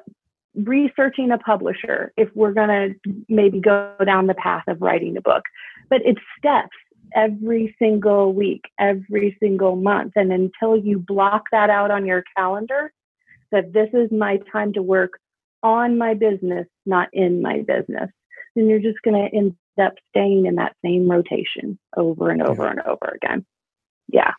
researching 0.55 1.31
a 1.31 1.37
publisher 1.37 2.13
if 2.15 2.29
we're 2.33 2.53
going 2.53 2.69
to 2.69 3.13
maybe 3.27 3.59
go 3.59 3.93
down 4.05 4.27
the 4.27 4.33
path 4.35 4.63
of 4.67 4.81
writing 4.81 5.17
a 5.17 5.21
book. 5.21 5.43
But 5.89 6.01
it's 6.05 6.21
steps 6.37 6.77
every 7.15 7.75
single 7.79 8.33
week, 8.33 8.61
every 8.79 9.37
single 9.39 9.75
month. 9.75 10.13
And 10.15 10.31
until 10.31 10.75
you 10.75 10.99
block 10.99 11.43
that 11.51 11.69
out 11.69 11.91
on 11.91 12.05
your 12.05 12.23
calendar, 12.35 12.91
that 13.51 13.73
this 13.73 13.89
is 13.93 14.11
my 14.11 14.39
time 14.51 14.73
to 14.73 14.81
work 14.81 15.11
on 15.61 15.97
my 15.97 16.13
business, 16.13 16.67
not 16.85 17.07
in 17.13 17.41
my 17.41 17.61
business, 17.61 18.09
then 18.55 18.67
you're 18.67 18.79
just 18.79 19.01
going 19.03 19.15
to 19.15 19.35
end 19.35 19.55
up 19.81 19.93
staying 20.09 20.45
in 20.45 20.55
that 20.55 20.75
same 20.83 21.09
rotation 21.09 21.79
over 21.97 22.29
and 22.29 22.41
over 22.41 22.63
yeah. 22.63 22.71
and 22.71 22.81
over 22.81 23.15
again. 23.15 23.45
Yeah. 24.09 24.33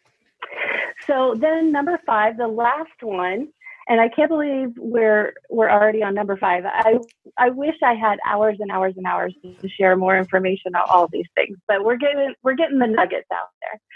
So 1.06 1.34
then 1.36 1.72
number 1.72 1.98
five, 2.06 2.36
the 2.36 2.48
last 2.48 3.02
one 3.02 3.48
and 3.88 4.00
I 4.00 4.08
can't 4.08 4.30
believe 4.30 4.70
we're 4.76 5.34
we're 5.50 5.70
already 5.70 6.02
on 6.02 6.14
number 6.14 6.36
five. 6.36 6.64
I 6.66 6.98
I 7.38 7.50
wish 7.50 7.76
I 7.82 7.94
had 7.94 8.18
hours 8.26 8.56
and 8.60 8.70
hours 8.70 8.94
and 8.96 9.06
hours 9.06 9.34
to 9.42 9.68
share 9.68 9.96
more 9.96 10.16
information 10.16 10.74
on 10.74 10.84
all 10.88 11.08
these 11.10 11.28
things, 11.34 11.56
but 11.68 11.84
we're 11.84 11.96
getting 11.96 12.34
we're 12.42 12.54
getting 12.54 12.78
the 12.78 12.86
nuggets 12.86 13.28
out 13.32 13.48
there. 13.60 13.80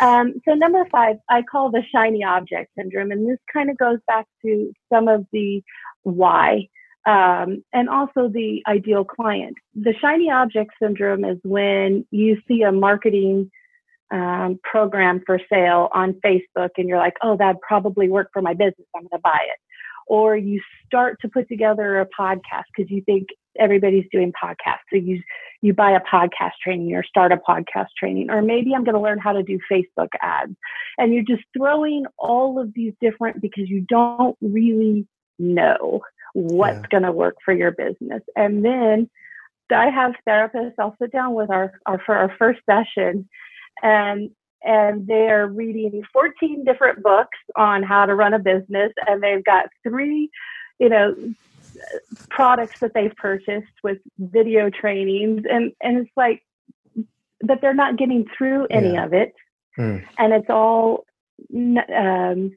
Um, 0.00 0.34
so 0.46 0.54
number 0.54 0.84
five, 0.92 1.16
I 1.28 1.42
call 1.42 1.72
the 1.72 1.82
shiny 1.92 2.22
object 2.22 2.70
syndrome, 2.78 3.10
and 3.10 3.28
this 3.28 3.40
kind 3.52 3.70
of 3.70 3.76
goes 3.76 3.98
back 4.06 4.24
to 4.42 4.72
some 4.88 5.08
of 5.08 5.26
the 5.32 5.64
why 6.04 6.68
um, 7.06 7.62
and 7.72 7.88
also 7.88 8.28
the 8.28 8.62
ideal 8.66 9.04
client. 9.04 9.56
The 9.74 9.94
shiny 10.00 10.30
object 10.30 10.72
syndrome 10.80 11.24
is 11.24 11.38
when 11.42 12.06
you 12.10 12.38
see 12.48 12.62
a 12.62 12.72
marketing 12.72 13.50
um, 14.14 14.60
program 14.62 15.22
for 15.26 15.40
sale 15.52 15.88
on 15.92 16.14
Facebook 16.24 16.70
and 16.78 16.88
you're 16.88 16.98
like, 16.98 17.14
oh, 17.22 17.36
that'd 17.36 17.60
probably 17.60 18.08
work 18.08 18.30
for 18.32 18.40
my 18.40 18.54
business. 18.54 18.86
I'm 18.94 19.02
going 19.02 19.10
to 19.10 19.18
buy 19.18 19.40
it. 19.42 19.58
Or 20.06 20.36
you 20.36 20.60
start 20.86 21.18
to 21.22 21.28
put 21.28 21.48
together 21.48 22.00
a 22.00 22.06
podcast 22.06 22.64
because 22.74 22.90
you 22.90 23.02
think 23.02 23.28
everybody's 23.58 24.04
doing 24.12 24.32
podcasts. 24.32 24.84
So 24.92 24.98
you, 24.98 25.20
you 25.62 25.72
buy 25.74 25.92
a 25.92 26.00
podcast 26.00 26.52
training 26.62 26.94
or 26.94 27.02
start 27.02 27.32
a 27.32 27.38
podcast 27.38 27.88
training. 27.98 28.30
Or 28.30 28.40
maybe 28.40 28.72
I'm 28.72 28.84
going 28.84 28.94
to 28.94 29.00
learn 29.00 29.18
how 29.18 29.32
to 29.32 29.42
do 29.42 29.58
Facebook 29.70 30.10
ads. 30.22 30.54
And 30.96 31.12
you're 31.12 31.24
just 31.24 31.42
throwing 31.56 32.04
all 32.16 32.60
of 32.60 32.72
these 32.74 32.92
different 33.00 33.40
because 33.40 33.68
you 33.68 33.84
don't 33.88 34.36
really 34.40 35.08
know 35.40 36.02
what's 36.34 36.76
yeah. 36.76 36.88
going 36.90 37.02
to 37.02 37.12
work 37.12 37.36
for 37.44 37.52
your 37.52 37.72
business. 37.72 38.22
And 38.36 38.64
then 38.64 39.10
I 39.74 39.88
have 39.88 40.12
therapists, 40.28 40.74
I'll 40.78 40.96
sit 41.00 41.10
down 41.10 41.34
with 41.34 41.50
our, 41.50 41.72
our 41.86 42.00
for 42.04 42.14
our 42.14 42.32
first 42.38 42.60
session 42.68 43.28
and 43.82 44.30
and 44.62 45.06
they're 45.06 45.46
reading 45.46 46.02
14 46.12 46.64
different 46.64 47.02
books 47.02 47.38
on 47.56 47.82
how 47.82 48.06
to 48.06 48.14
run 48.14 48.32
a 48.32 48.38
business 48.38 48.92
and 49.06 49.22
they've 49.22 49.44
got 49.44 49.66
three 49.82 50.30
you 50.78 50.88
know 50.88 51.14
products 52.30 52.80
that 52.80 52.94
they've 52.94 53.14
purchased 53.16 53.72
with 53.82 53.98
video 54.18 54.70
trainings 54.70 55.42
and 55.50 55.72
and 55.82 55.98
it's 55.98 56.10
like 56.16 56.42
that 57.40 57.60
they're 57.60 57.74
not 57.74 57.96
getting 57.96 58.24
through 58.36 58.66
any 58.70 58.94
yeah. 58.94 59.04
of 59.04 59.12
it 59.12 59.34
mm. 59.78 60.04
and 60.18 60.32
it's 60.32 60.48
all 60.48 61.04
um, 61.94 62.52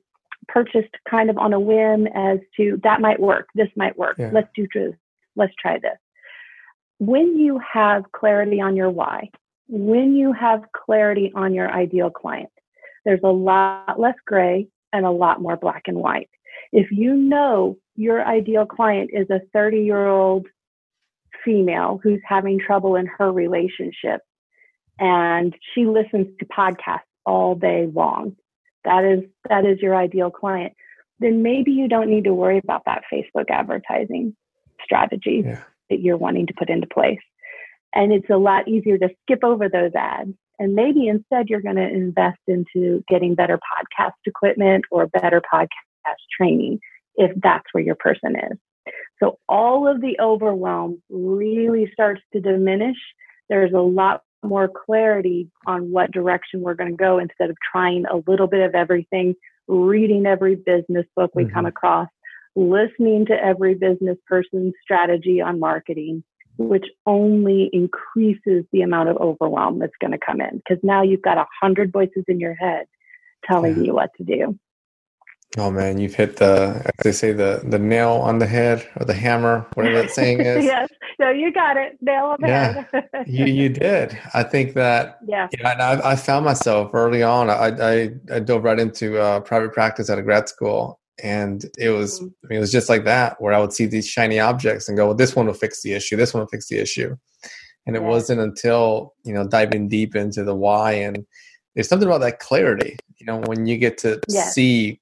purchased 0.48 0.94
kind 1.10 1.30
of 1.30 1.38
on 1.38 1.54
a 1.54 1.60
whim 1.60 2.08
as 2.08 2.40
to 2.58 2.80
that 2.84 3.02
might 3.02 3.20
work, 3.20 3.48
this 3.56 3.70
might 3.76 3.98
work, 3.98 4.16
yeah. 4.18 4.30
let's 4.34 4.50
do 4.56 4.68
this, 4.74 4.94
let's 5.36 5.54
try 5.60 5.78
this. 5.78 5.98
When 7.00 7.38
you 7.38 7.60
have 7.74 8.12
clarity 8.12 8.60
on 8.62 8.76
your 8.76 8.90
why, 8.90 9.30
when 9.68 10.16
you 10.16 10.34
have 10.34 10.64
clarity 10.72 11.32
on 11.36 11.54
your 11.54 11.70
ideal 11.70 12.10
client, 12.10 12.50
there's 13.06 13.22
a 13.24 13.32
lot 13.32 14.00
less 14.00 14.16
gray 14.26 14.68
and 14.94 15.06
a 15.06 15.12
lot 15.12 15.42
more 15.42 15.58
black 15.58 15.84
and 15.88 15.98
white. 15.98 16.30
If 16.72 16.92
you 16.92 17.14
know 17.16 17.78
your 17.96 18.26
ideal 18.26 18.66
client 18.66 19.12
is 19.14 19.30
a 19.30 19.42
30 19.54 19.80
year 19.80 20.08
old 20.08 20.48
female 21.44 22.00
who's 22.02 22.22
having 22.26 22.60
trouble 22.60 22.96
in 22.96 23.06
her 23.06 23.32
relationship 23.32 24.22
and 25.00 25.56
she 25.74 25.86
listens 25.86 26.28
to 26.40 26.46
podcasts 26.46 27.02
all 27.26 27.56
day 27.56 27.88
long, 27.94 28.36
that 28.84 29.04
is 29.04 29.24
that 29.50 29.66
is 29.66 29.80
your 29.80 29.96
ideal 29.96 30.32
client, 30.32 30.74
then 31.20 31.44
maybe 31.44 31.72
you 31.72 31.88
don't 31.88 32.10
need 32.10 32.24
to 32.24 32.34
worry 32.34 32.58
about 32.58 32.84
that 32.86 33.04
Facebook 33.12 33.50
advertising 33.50 34.36
strategy 34.84 35.44
yeah. 35.46 35.62
that 35.90 36.00
you're 36.00 36.18
wanting 36.18 36.48
to 36.48 36.54
put 36.58 36.70
into 36.70 36.88
place. 36.88 37.20
And 37.98 38.14
it's 38.14 38.30
a 38.30 38.38
lot 38.38 38.68
easier 38.68 39.00
to 39.00 39.10
skip 39.24 39.44
over 39.44 39.68
those 39.68 39.92
ads. 39.96 40.30
And 40.60 40.76
maybe 40.76 41.08
instead 41.08 41.50
you're 41.50 41.62
going 41.62 41.78
to 41.78 41.90
invest 41.90 42.38
into 42.48 43.04
getting 43.10 43.34
better 43.34 43.58
podcast 43.58 44.12
equipment 44.28 44.86
or 44.92 45.08
better 45.08 45.42
podcast 45.52 45.74
training 46.40 46.80
if 47.16 47.32
that's 47.42 47.66
where 47.72 47.84
your 47.84 47.96
person 47.96 48.36
is. 48.36 48.94
So 49.20 49.40
all 49.50 49.88
of 49.88 50.00
the 50.00 50.16
overwhelm 50.22 51.02
really 51.10 51.90
starts 51.92 52.22
to 52.34 52.40
diminish. 52.40 52.98
There's 53.50 53.74
a 53.74 53.80
lot 53.80 54.22
more 54.44 54.70
clarity 54.70 55.50
on 55.66 55.92
what 55.92 56.12
direction 56.12 56.62
we're 56.62 56.76
going 56.76 56.92
to 56.92 56.98
go 56.98 57.18
instead 57.18 57.50
of 57.50 57.58
trying 57.72 58.06
a 58.06 58.22
little 58.30 58.48
bit 58.48 58.62
of 58.62 58.76
everything, 58.76 59.34
reading 59.68 60.28
every 60.28 60.54
business 60.54 61.08
book 61.16 61.32
we 61.34 61.46
mm-hmm. 61.46 61.54
come 61.54 61.66
across, 61.66 62.08
listening 62.56 63.26
to 63.26 63.34
every 63.34 63.74
business 63.74 64.18
person's 64.28 64.74
strategy 64.84 65.42
on 65.42 65.60
marketing, 65.60 66.24
which 66.58 66.86
only 67.06 67.70
increases 67.74 68.66
the 68.72 68.82
amount 68.82 69.10
of 69.10 69.18
overwhelm 69.18 69.80
that's 69.80 69.94
going 70.02 70.12
to 70.12 70.18
come 70.18 70.42
in 70.42 70.58
because 70.58 70.84
now 70.84 71.02
you've 71.02 71.22
got 71.22 71.38
a 71.38 71.46
hundred 71.62 71.92
voices 71.92 72.24
in 72.28 72.40
your 72.40 72.56
head 72.56 72.86
telling 73.50 73.78
yeah. 73.78 73.84
you 73.84 73.94
what 73.94 74.10
to 74.18 74.24
do. 74.24 74.58
Oh 75.58 75.72
man, 75.72 75.98
you've 75.98 76.14
hit 76.14 76.38
the 76.38 76.82
as 76.86 77.04
they 77.04 77.12
say 77.12 77.32
the 77.32 77.62
the 77.64 77.80
nail 77.80 78.12
on 78.12 78.40
the 78.40 78.46
head 78.46 78.86
or 79.00 79.06
the 79.06 79.14
hammer, 79.14 79.66
whatever 79.76 80.02
that 80.02 80.12
saying 80.12 80.40
is. 80.42 80.66
yes, 80.66 80.90
no, 81.20 81.30
you 81.30 81.54
got 81.54 81.78
it, 81.78 81.98
nail 82.02 82.26
on 82.26 82.38
the 82.42 82.48
yeah, 82.48 82.84
head. 82.92 83.26
you 83.28 83.46
you 83.46 83.70
did. 83.70 84.18
I 84.34 84.44
think 84.44 84.74
that. 84.74 85.20
Yeah. 85.26 85.48
Yeah, 85.58 85.72
and 85.72 85.82
I, 85.82 86.12
I 86.12 86.16
found 86.16 86.44
myself 86.46 86.92
early 86.94 87.24
on. 87.24 87.50
I 87.50 87.70
I, 87.70 88.10
I 88.32 88.40
dove 88.40 88.66
right 88.66 88.78
into 88.78 89.20
uh, 89.20 89.40
private 89.40 89.74
practice 89.74 90.10
at 90.10 90.20
a 90.20 90.22
grad 90.22 90.50
school, 90.50 91.00
and 91.24 91.66
it 91.78 91.90
was 91.90 92.20
mm-hmm. 92.20 92.28
I 92.44 92.48
mean, 92.48 92.58
it 92.58 92.62
was 92.62 92.72
just 92.72 92.90
like 92.90 93.06
that 93.06 93.42
where 93.42 93.54
I 93.54 93.60
would 93.60 93.74
see 93.74 93.86
these 93.86 94.08
shiny 94.08 94.40
objects 94.40 94.88
and 94.88 94.98
go, 94.98 95.08
well, 95.08 95.16
this 95.16 95.36
one 95.36 95.48
will 95.48 95.54
fix 95.54 95.82
the 95.82 95.94
issue. 95.94 96.16
This 96.16 96.34
one 96.34 96.42
will 96.42 96.50
fix 96.50 96.68
the 96.68 96.78
issue. 96.78 97.16
And 97.86 97.96
it 97.96 98.02
yeah. 98.02 98.08
wasn't 98.08 98.42
until 98.42 99.14
you 99.24 99.34
know 99.34 99.48
diving 99.48 99.88
deep 99.88 100.16
into 100.16 100.44
the 100.44 100.56
why 100.56 100.94
and 100.94 101.26
there's 101.76 101.88
something 101.88 102.08
about 102.08 102.22
that 102.22 102.40
clarity. 102.40 102.98
You 103.18 103.26
know, 103.28 103.42
when 103.46 103.66
you 103.68 103.78
get 103.78 103.98
to 104.00 104.20
yes. 104.28 104.54
see 104.54 105.00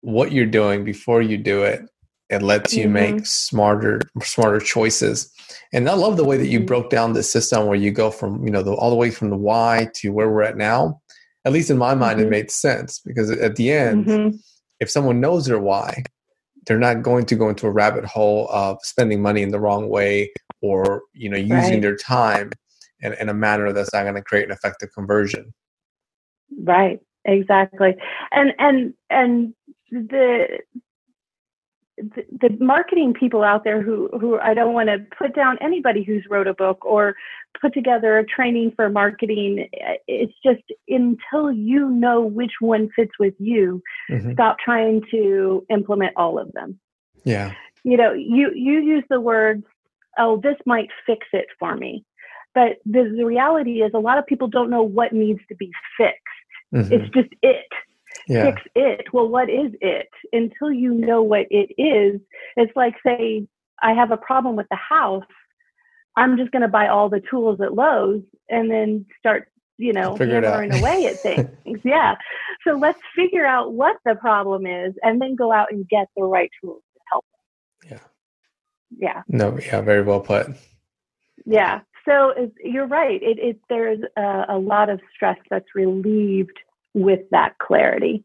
what 0.00 0.32
you're 0.32 0.46
doing 0.46 0.84
before 0.84 1.22
you 1.22 1.36
do 1.36 1.62
it 1.62 1.82
it 2.30 2.42
lets 2.42 2.74
you 2.74 2.84
mm-hmm. 2.84 2.92
make 2.92 3.26
smarter 3.26 4.00
smarter 4.22 4.60
choices 4.60 5.30
and 5.72 5.88
i 5.88 5.94
love 5.94 6.16
the 6.16 6.24
way 6.24 6.36
that 6.36 6.46
you 6.46 6.58
mm-hmm. 6.58 6.66
broke 6.66 6.90
down 6.90 7.12
the 7.12 7.22
system 7.22 7.66
where 7.66 7.76
you 7.76 7.90
go 7.90 8.10
from 8.10 8.42
you 8.44 8.50
know 8.50 8.62
the, 8.62 8.72
all 8.72 8.90
the 8.90 8.96
way 8.96 9.10
from 9.10 9.30
the 9.30 9.36
why 9.36 9.88
to 9.94 10.10
where 10.10 10.30
we're 10.30 10.42
at 10.42 10.56
now 10.56 11.00
at 11.44 11.52
least 11.52 11.70
in 11.70 11.78
my 11.78 11.94
mind 11.94 12.18
mm-hmm. 12.18 12.26
it 12.26 12.30
made 12.30 12.50
sense 12.50 13.00
because 13.04 13.30
at 13.30 13.56
the 13.56 13.70
end 13.70 14.06
mm-hmm. 14.06 14.36
If 14.80 14.90
someone 14.90 15.20
knows 15.20 15.46
their 15.46 15.60
why 15.60 16.02
they're 16.66 16.78
not 16.78 17.02
going 17.02 17.24
to 17.26 17.34
go 17.34 17.48
into 17.48 17.66
a 17.66 17.70
rabbit 17.70 18.04
hole 18.04 18.48
of 18.50 18.78
spending 18.82 19.22
money 19.22 19.42
in 19.42 19.50
the 19.50 19.60
wrong 19.60 19.88
way 19.88 20.30
or 20.60 21.02
you 21.14 21.28
know 21.28 21.36
using 21.36 21.54
right. 21.54 21.82
their 21.82 21.96
time 21.96 22.50
in, 23.00 23.14
in 23.14 23.28
a 23.28 23.34
manner 23.34 23.72
that's 23.72 23.92
not 23.92 24.02
going 24.02 24.14
to 24.14 24.22
create 24.22 24.44
an 24.44 24.50
effective 24.50 24.90
conversion. 24.94 25.52
Right. 26.58 27.00
Exactly. 27.24 27.96
And 28.30 28.52
and 28.58 28.94
and 29.10 29.54
the 29.90 30.58
the, 32.02 32.56
marketing 32.60 33.14
people 33.14 33.42
out 33.42 33.64
there 33.64 33.82
who 33.82 34.08
who 34.20 34.38
I 34.38 34.54
don't 34.54 34.74
want 34.74 34.88
to 34.88 34.98
put 35.16 35.34
down 35.34 35.58
anybody 35.60 36.02
who's 36.02 36.24
wrote 36.28 36.46
a 36.46 36.54
book 36.54 36.84
or 36.84 37.14
put 37.60 37.74
together 37.74 38.18
a 38.18 38.24
training 38.24 38.72
for 38.76 38.88
marketing. 38.88 39.68
It's 40.06 40.32
just 40.44 40.62
until 40.88 41.52
you 41.52 41.90
know 41.90 42.20
which 42.20 42.52
one 42.60 42.90
fits 42.94 43.12
with 43.18 43.34
you, 43.38 43.82
mm-hmm. 44.10 44.32
stop 44.32 44.58
trying 44.64 45.02
to 45.10 45.64
implement 45.70 46.12
all 46.16 46.38
of 46.38 46.52
them. 46.52 46.78
Yeah. 47.24 47.52
You 47.82 47.96
know, 47.96 48.12
you 48.12 48.52
you 48.54 48.80
use 48.80 49.04
the 49.08 49.20
words, 49.20 49.64
"Oh, 50.18 50.40
this 50.42 50.56
might 50.66 50.88
fix 51.06 51.26
it 51.32 51.46
for 51.58 51.76
me," 51.76 52.04
but 52.54 52.78
the, 52.84 53.14
the 53.16 53.24
reality 53.24 53.82
is, 53.82 53.92
a 53.94 53.98
lot 53.98 54.18
of 54.18 54.26
people 54.26 54.48
don't 54.48 54.70
know 54.70 54.82
what 54.82 55.12
needs 55.12 55.40
to 55.48 55.54
be 55.54 55.70
fixed. 55.96 56.18
Mm-hmm. 56.74 56.92
It's 56.92 57.14
just 57.14 57.28
it 57.42 57.66
yeah. 58.28 58.44
fix 58.44 58.62
it. 58.74 59.06
Well, 59.12 59.28
what 59.28 59.48
is 59.48 59.72
it? 59.80 60.08
Until 60.32 60.72
you 60.72 60.94
know 60.94 61.22
what 61.22 61.46
it 61.50 61.74
is, 61.78 62.20
it's 62.56 62.74
like 62.76 62.94
say 63.04 63.46
I 63.82 63.92
have 63.92 64.10
a 64.10 64.16
problem 64.16 64.56
with 64.56 64.68
the 64.70 64.76
house. 64.76 65.24
I'm 66.16 66.36
just 66.36 66.50
going 66.50 66.62
to 66.62 66.68
buy 66.68 66.88
all 66.88 67.08
the 67.08 67.22
tools 67.30 67.60
at 67.60 67.74
Lowe's 67.74 68.22
and 68.48 68.70
then 68.70 69.06
start, 69.18 69.48
you 69.78 69.92
know, 69.92 70.16
hammering 70.16 70.74
away 70.74 71.06
at 71.06 71.20
things. 71.20 71.80
yeah. 71.84 72.16
So 72.66 72.74
let's 72.74 72.98
figure 73.14 73.46
out 73.46 73.72
what 73.72 73.96
the 74.04 74.16
problem 74.16 74.66
is 74.66 74.94
and 75.02 75.20
then 75.20 75.36
go 75.36 75.52
out 75.52 75.72
and 75.72 75.88
get 75.88 76.08
the 76.16 76.24
right 76.24 76.50
tools 76.62 76.82
to 76.94 77.00
help. 77.10 77.24
Yeah. 77.88 78.00
Yeah. 78.98 79.22
No. 79.28 79.58
Yeah. 79.58 79.80
Very 79.80 80.02
well 80.02 80.20
put. 80.20 80.48
Yeah. 81.46 81.80
So 82.06 82.50
you're 82.62 82.86
right. 82.86 83.22
It, 83.22 83.38
it 83.38 83.60
there's 83.68 84.00
a, 84.16 84.44
a 84.50 84.58
lot 84.58 84.90
of 84.90 85.00
stress 85.14 85.38
that's 85.48 85.74
relieved 85.74 86.58
with 86.94 87.20
that 87.30 87.58
clarity. 87.58 88.24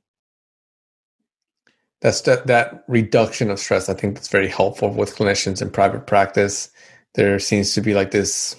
That's 2.01 2.21
that, 2.21 2.47
that 2.47 2.83
reduction 2.87 3.49
of 3.49 3.59
stress. 3.59 3.89
I 3.89 3.93
think 3.93 4.15
that's 4.15 4.27
very 4.27 4.47
helpful 4.47 4.89
with 4.89 5.15
clinicians 5.15 5.61
in 5.61 5.71
private 5.71 6.05
practice. 6.07 6.69
There 7.15 7.39
seems 7.39 7.73
to 7.73 7.81
be 7.81 7.93
like 7.93 8.11
this 8.11 8.55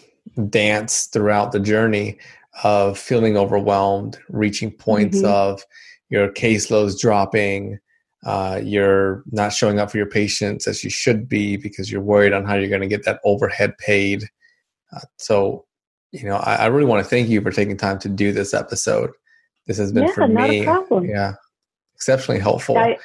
dance 0.48 1.06
throughout 1.06 1.52
the 1.52 1.60
journey 1.60 2.18
of 2.64 2.98
feeling 2.98 3.36
overwhelmed, 3.36 4.18
reaching 4.28 4.70
points 4.70 5.18
mm-hmm. 5.18 5.26
of 5.26 5.62
your 6.08 6.28
caseloads 6.28 6.98
dropping, 6.98 7.78
uh, 8.26 8.60
you're 8.62 9.22
not 9.30 9.52
showing 9.52 9.78
up 9.78 9.90
for 9.90 9.98
your 9.98 10.08
patients 10.08 10.66
as 10.66 10.82
you 10.82 10.90
should 10.90 11.28
be 11.28 11.56
because 11.56 11.92
you're 11.92 12.00
worried 12.00 12.32
on 12.32 12.44
how 12.44 12.54
you're 12.54 12.68
going 12.68 12.80
to 12.80 12.88
get 12.88 13.04
that 13.04 13.20
overhead 13.24 13.76
paid. 13.78 14.24
Uh, 14.92 15.00
so, 15.16 15.64
you 16.10 16.24
know, 16.24 16.36
I, 16.36 16.56
I 16.56 16.66
really 16.66 16.86
want 16.86 17.04
to 17.04 17.08
thank 17.08 17.28
you 17.28 17.40
for 17.40 17.52
taking 17.52 17.76
time 17.76 18.00
to 18.00 18.08
do 18.08 18.32
this 18.32 18.52
episode. 18.52 19.10
This 19.66 19.78
has 19.78 19.92
been 19.92 20.04
yeah, 20.04 20.12
for 20.12 20.28
me, 21.00 21.08
yeah, 21.08 21.34
exceptionally 21.94 22.40
helpful. 22.40 22.78
I, 22.78 22.98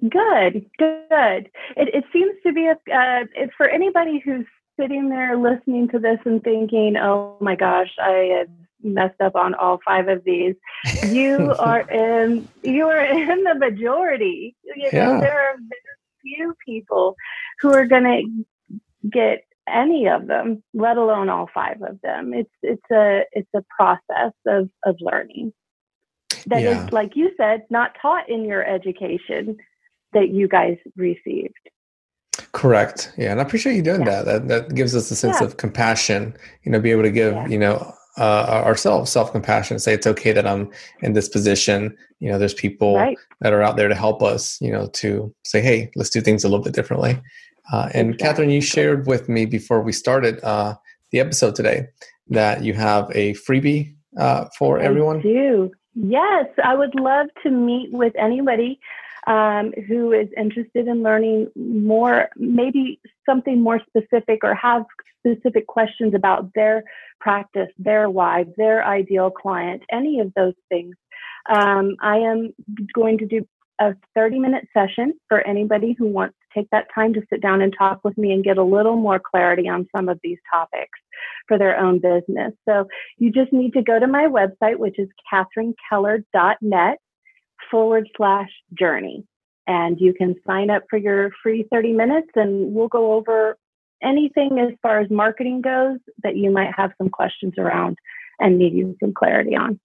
good, 0.00 0.64
good. 0.78 1.50
It, 1.76 1.94
it 1.94 2.04
seems 2.12 2.36
to 2.46 2.52
be 2.52 2.66
a 2.66 2.94
uh, 2.94 3.24
for 3.56 3.68
anybody 3.68 4.22
who's 4.24 4.46
sitting 4.78 5.08
there 5.08 5.36
listening 5.36 5.88
to 5.88 5.98
this 5.98 6.18
and 6.24 6.42
thinking, 6.42 6.96
"Oh 6.96 7.36
my 7.40 7.56
gosh, 7.56 7.90
I 8.00 8.38
have 8.38 8.48
messed 8.80 9.20
up 9.20 9.34
on 9.34 9.54
all 9.54 9.80
five 9.84 10.06
of 10.08 10.22
these." 10.24 10.54
You 11.08 11.52
are 11.58 11.80
in 11.90 12.46
you 12.62 12.86
are 12.86 13.04
in 13.04 13.42
the 13.42 13.56
majority. 13.56 14.54
You 14.64 14.84
know, 14.92 15.14
yeah. 15.14 15.20
there 15.20 15.50
are 15.50 15.56
very 15.56 15.98
few 16.22 16.54
people 16.64 17.16
who 17.60 17.72
are 17.74 17.86
going 17.86 18.04
to 18.04 19.08
get 19.10 19.42
any 19.68 20.08
of 20.08 20.28
them, 20.28 20.62
let 20.74 20.96
alone 20.96 21.28
all 21.28 21.48
five 21.52 21.82
of 21.82 22.00
them. 22.02 22.32
It's 22.34 22.54
it's 22.62 22.90
a 22.92 23.24
it's 23.32 23.50
a 23.54 23.64
process 23.76 24.32
of 24.46 24.70
of 24.84 24.96
learning 25.00 25.52
that 26.46 26.62
yeah. 26.62 26.84
is, 26.84 26.92
like 26.92 27.16
you 27.16 27.30
said, 27.36 27.62
not 27.70 27.96
taught 28.00 28.28
in 28.28 28.44
your 28.44 28.64
education 28.64 29.56
that 30.12 30.30
you 30.30 30.48
guys 30.48 30.76
received. 30.96 31.54
Correct. 32.52 33.12
Yeah, 33.18 33.32
and 33.32 33.40
I 33.40 33.42
appreciate 33.42 33.74
you 33.74 33.82
doing 33.82 34.00
yeah. 34.00 34.22
that. 34.22 34.24
That 34.24 34.48
that 34.48 34.74
gives 34.74 34.94
us 34.94 35.10
a 35.10 35.16
sense 35.16 35.38
yeah. 35.40 35.46
of 35.46 35.56
compassion. 35.56 36.34
You 36.64 36.72
know, 36.72 36.80
be 36.80 36.90
able 36.90 37.02
to 37.02 37.10
give 37.10 37.50
you 37.50 37.58
know 37.58 37.92
uh, 38.16 38.62
ourselves 38.64 39.10
self 39.10 39.32
compassion. 39.32 39.78
Say 39.78 39.94
it's 39.94 40.06
okay 40.06 40.32
that 40.32 40.46
I'm 40.46 40.70
in 41.00 41.12
this 41.12 41.28
position. 41.28 41.96
You 42.20 42.30
know, 42.30 42.38
there's 42.38 42.54
people 42.54 42.96
right. 42.96 43.18
that 43.40 43.52
are 43.52 43.62
out 43.62 43.76
there 43.76 43.88
to 43.88 43.94
help 43.94 44.22
us. 44.22 44.60
You 44.60 44.72
know, 44.72 44.86
to 44.94 45.34
say, 45.44 45.60
hey, 45.60 45.90
let's 45.96 46.10
do 46.10 46.20
things 46.20 46.44
a 46.44 46.48
little 46.48 46.64
bit 46.64 46.74
differently. 46.74 47.20
Uh, 47.72 47.90
and 47.92 48.14
exactly. 48.14 48.16
Katherine, 48.16 48.50
you 48.50 48.60
shared 48.60 49.06
with 49.06 49.28
me 49.28 49.44
before 49.44 49.82
we 49.82 49.92
started 49.92 50.42
uh, 50.42 50.74
the 51.10 51.20
episode 51.20 51.54
today 51.54 51.88
that 52.28 52.62
you 52.62 52.72
have 52.74 53.10
a 53.14 53.34
freebie 53.34 53.94
uh, 54.18 54.46
for 54.58 54.80
I 54.80 54.84
everyone. 54.84 55.20
Do 55.20 55.70
Yes, 56.00 56.46
I 56.62 56.76
would 56.76 56.94
love 56.94 57.26
to 57.42 57.50
meet 57.50 57.90
with 57.92 58.12
anybody 58.16 58.78
um, 59.26 59.72
who 59.88 60.12
is 60.12 60.28
interested 60.36 60.86
in 60.86 61.02
learning 61.02 61.48
more, 61.56 62.28
maybe 62.36 63.00
something 63.26 63.60
more 63.60 63.80
specific 63.88 64.40
or 64.44 64.54
have 64.54 64.84
specific 65.18 65.66
questions 65.66 66.14
about 66.14 66.54
their 66.54 66.84
practice, 67.20 67.68
their 67.78 68.08
why, 68.08 68.44
their 68.56 68.84
ideal 68.84 69.28
client, 69.28 69.82
any 69.90 70.20
of 70.20 70.32
those 70.34 70.54
things. 70.68 70.94
Um, 71.50 71.96
I 72.00 72.18
am 72.18 72.54
going 72.94 73.18
to 73.18 73.26
do 73.26 73.46
a 73.80 73.94
30 74.14 74.38
minute 74.38 74.66
session 74.74 75.14
for 75.28 75.46
anybody 75.46 75.94
who 75.98 76.06
wants 76.06 76.36
to 76.40 76.60
take 76.60 76.70
that 76.70 76.86
time 76.94 77.14
to 77.14 77.22
sit 77.30 77.40
down 77.40 77.62
and 77.62 77.74
talk 77.76 78.00
with 78.04 78.16
me 78.18 78.32
and 78.32 78.44
get 78.44 78.58
a 78.58 78.62
little 78.62 78.96
more 78.96 79.20
clarity 79.20 79.68
on 79.68 79.86
some 79.94 80.08
of 80.08 80.18
these 80.22 80.38
topics 80.52 80.98
for 81.46 81.58
their 81.58 81.78
own 81.78 81.98
business. 81.98 82.52
So 82.68 82.86
you 83.18 83.30
just 83.30 83.52
need 83.52 83.72
to 83.74 83.82
go 83.82 83.98
to 83.98 84.06
my 84.06 84.26
website, 84.26 84.78
which 84.78 84.98
is 84.98 85.08
katherinekeller.net 85.32 86.98
forward 87.70 88.08
slash 88.16 88.50
journey. 88.78 89.24
And 89.66 90.00
you 90.00 90.14
can 90.14 90.34
sign 90.46 90.70
up 90.70 90.84
for 90.88 90.98
your 90.98 91.30
free 91.42 91.66
30 91.70 91.92
minutes 91.92 92.30
and 92.34 92.72
we'll 92.74 92.88
go 92.88 93.12
over 93.12 93.56
anything 94.02 94.58
as 94.58 94.74
far 94.82 95.00
as 95.00 95.10
marketing 95.10 95.60
goes 95.60 95.98
that 96.22 96.36
you 96.36 96.50
might 96.50 96.72
have 96.76 96.92
some 96.98 97.10
questions 97.10 97.54
around 97.58 97.98
and 98.40 98.58
need 98.58 98.94
some 99.00 99.12
clarity 99.12 99.56
on. 99.56 99.78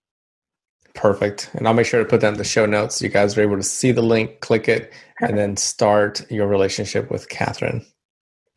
Perfect. 0.94 1.50
And 1.54 1.68
I'll 1.68 1.74
make 1.74 1.88
sure 1.88 2.02
to 2.02 2.10
put 2.10 2.22
that 2.22 2.34
in 2.34 2.38
the 2.38 2.44
show 2.44 2.66
notes. 2.66 2.98
So 2.98 3.06
you 3.06 3.12
guys 3.12 3.38
are 3.38 3.42
able 3.42 3.58
to 3.58 3.64
see 3.64 3.92
the 3.92 4.04
link, 4.04 4.42
click 4.42 4.68
it, 4.68 4.94
and 5.22 5.38
then 5.38 5.58
start 5.58 6.30
your 6.32 6.48
relationship 6.48 7.10
with 7.10 7.30
Katherine. 7.30 7.86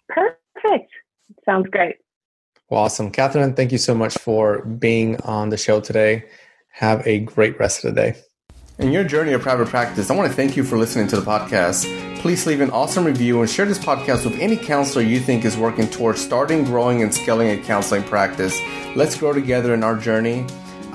Perfect. 0.08 0.90
Sounds 1.44 1.68
great. 1.70 1.96
Well, 2.68 2.82
awesome. 2.82 3.10
Katherine, 3.10 3.54
thank 3.54 3.72
you 3.72 3.78
so 3.78 3.94
much 3.94 4.14
for 4.18 4.64
being 4.64 5.20
on 5.22 5.50
the 5.50 5.56
show 5.56 5.80
today. 5.80 6.24
Have 6.72 7.06
a 7.06 7.20
great 7.20 7.58
rest 7.58 7.84
of 7.84 7.94
the 7.94 8.00
day. 8.00 8.16
In 8.78 8.92
your 8.92 9.04
journey 9.04 9.32
of 9.32 9.40
private 9.40 9.68
practice, 9.68 10.10
I 10.10 10.14
want 10.14 10.28
to 10.28 10.36
thank 10.36 10.54
you 10.54 10.62
for 10.62 10.76
listening 10.76 11.06
to 11.08 11.18
the 11.18 11.24
podcast. 11.24 11.86
Please 12.18 12.46
leave 12.46 12.60
an 12.60 12.70
awesome 12.72 13.06
review 13.06 13.40
and 13.40 13.48
share 13.48 13.64
this 13.64 13.78
podcast 13.78 14.24
with 14.24 14.38
any 14.38 14.56
counselor 14.56 15.02
you 15.02 15.18
think 15.18 15.46
is 15.46 15.56
working 15.56 15.88
towards 15.88 16.20
starting, 16.20 16.64
growing, 16.64 17.02
and 17.02 17.14
scaling 17.14 17.58
a 17.58 17.62
counseling 17.62 18.02
practice. 18.02 18.60
Let's 18.94 19.16
grow 19.16 19.32
together 19.32 19.72
in 19.72 19.82
our 19.82 19.96
journey. 19.96 20.44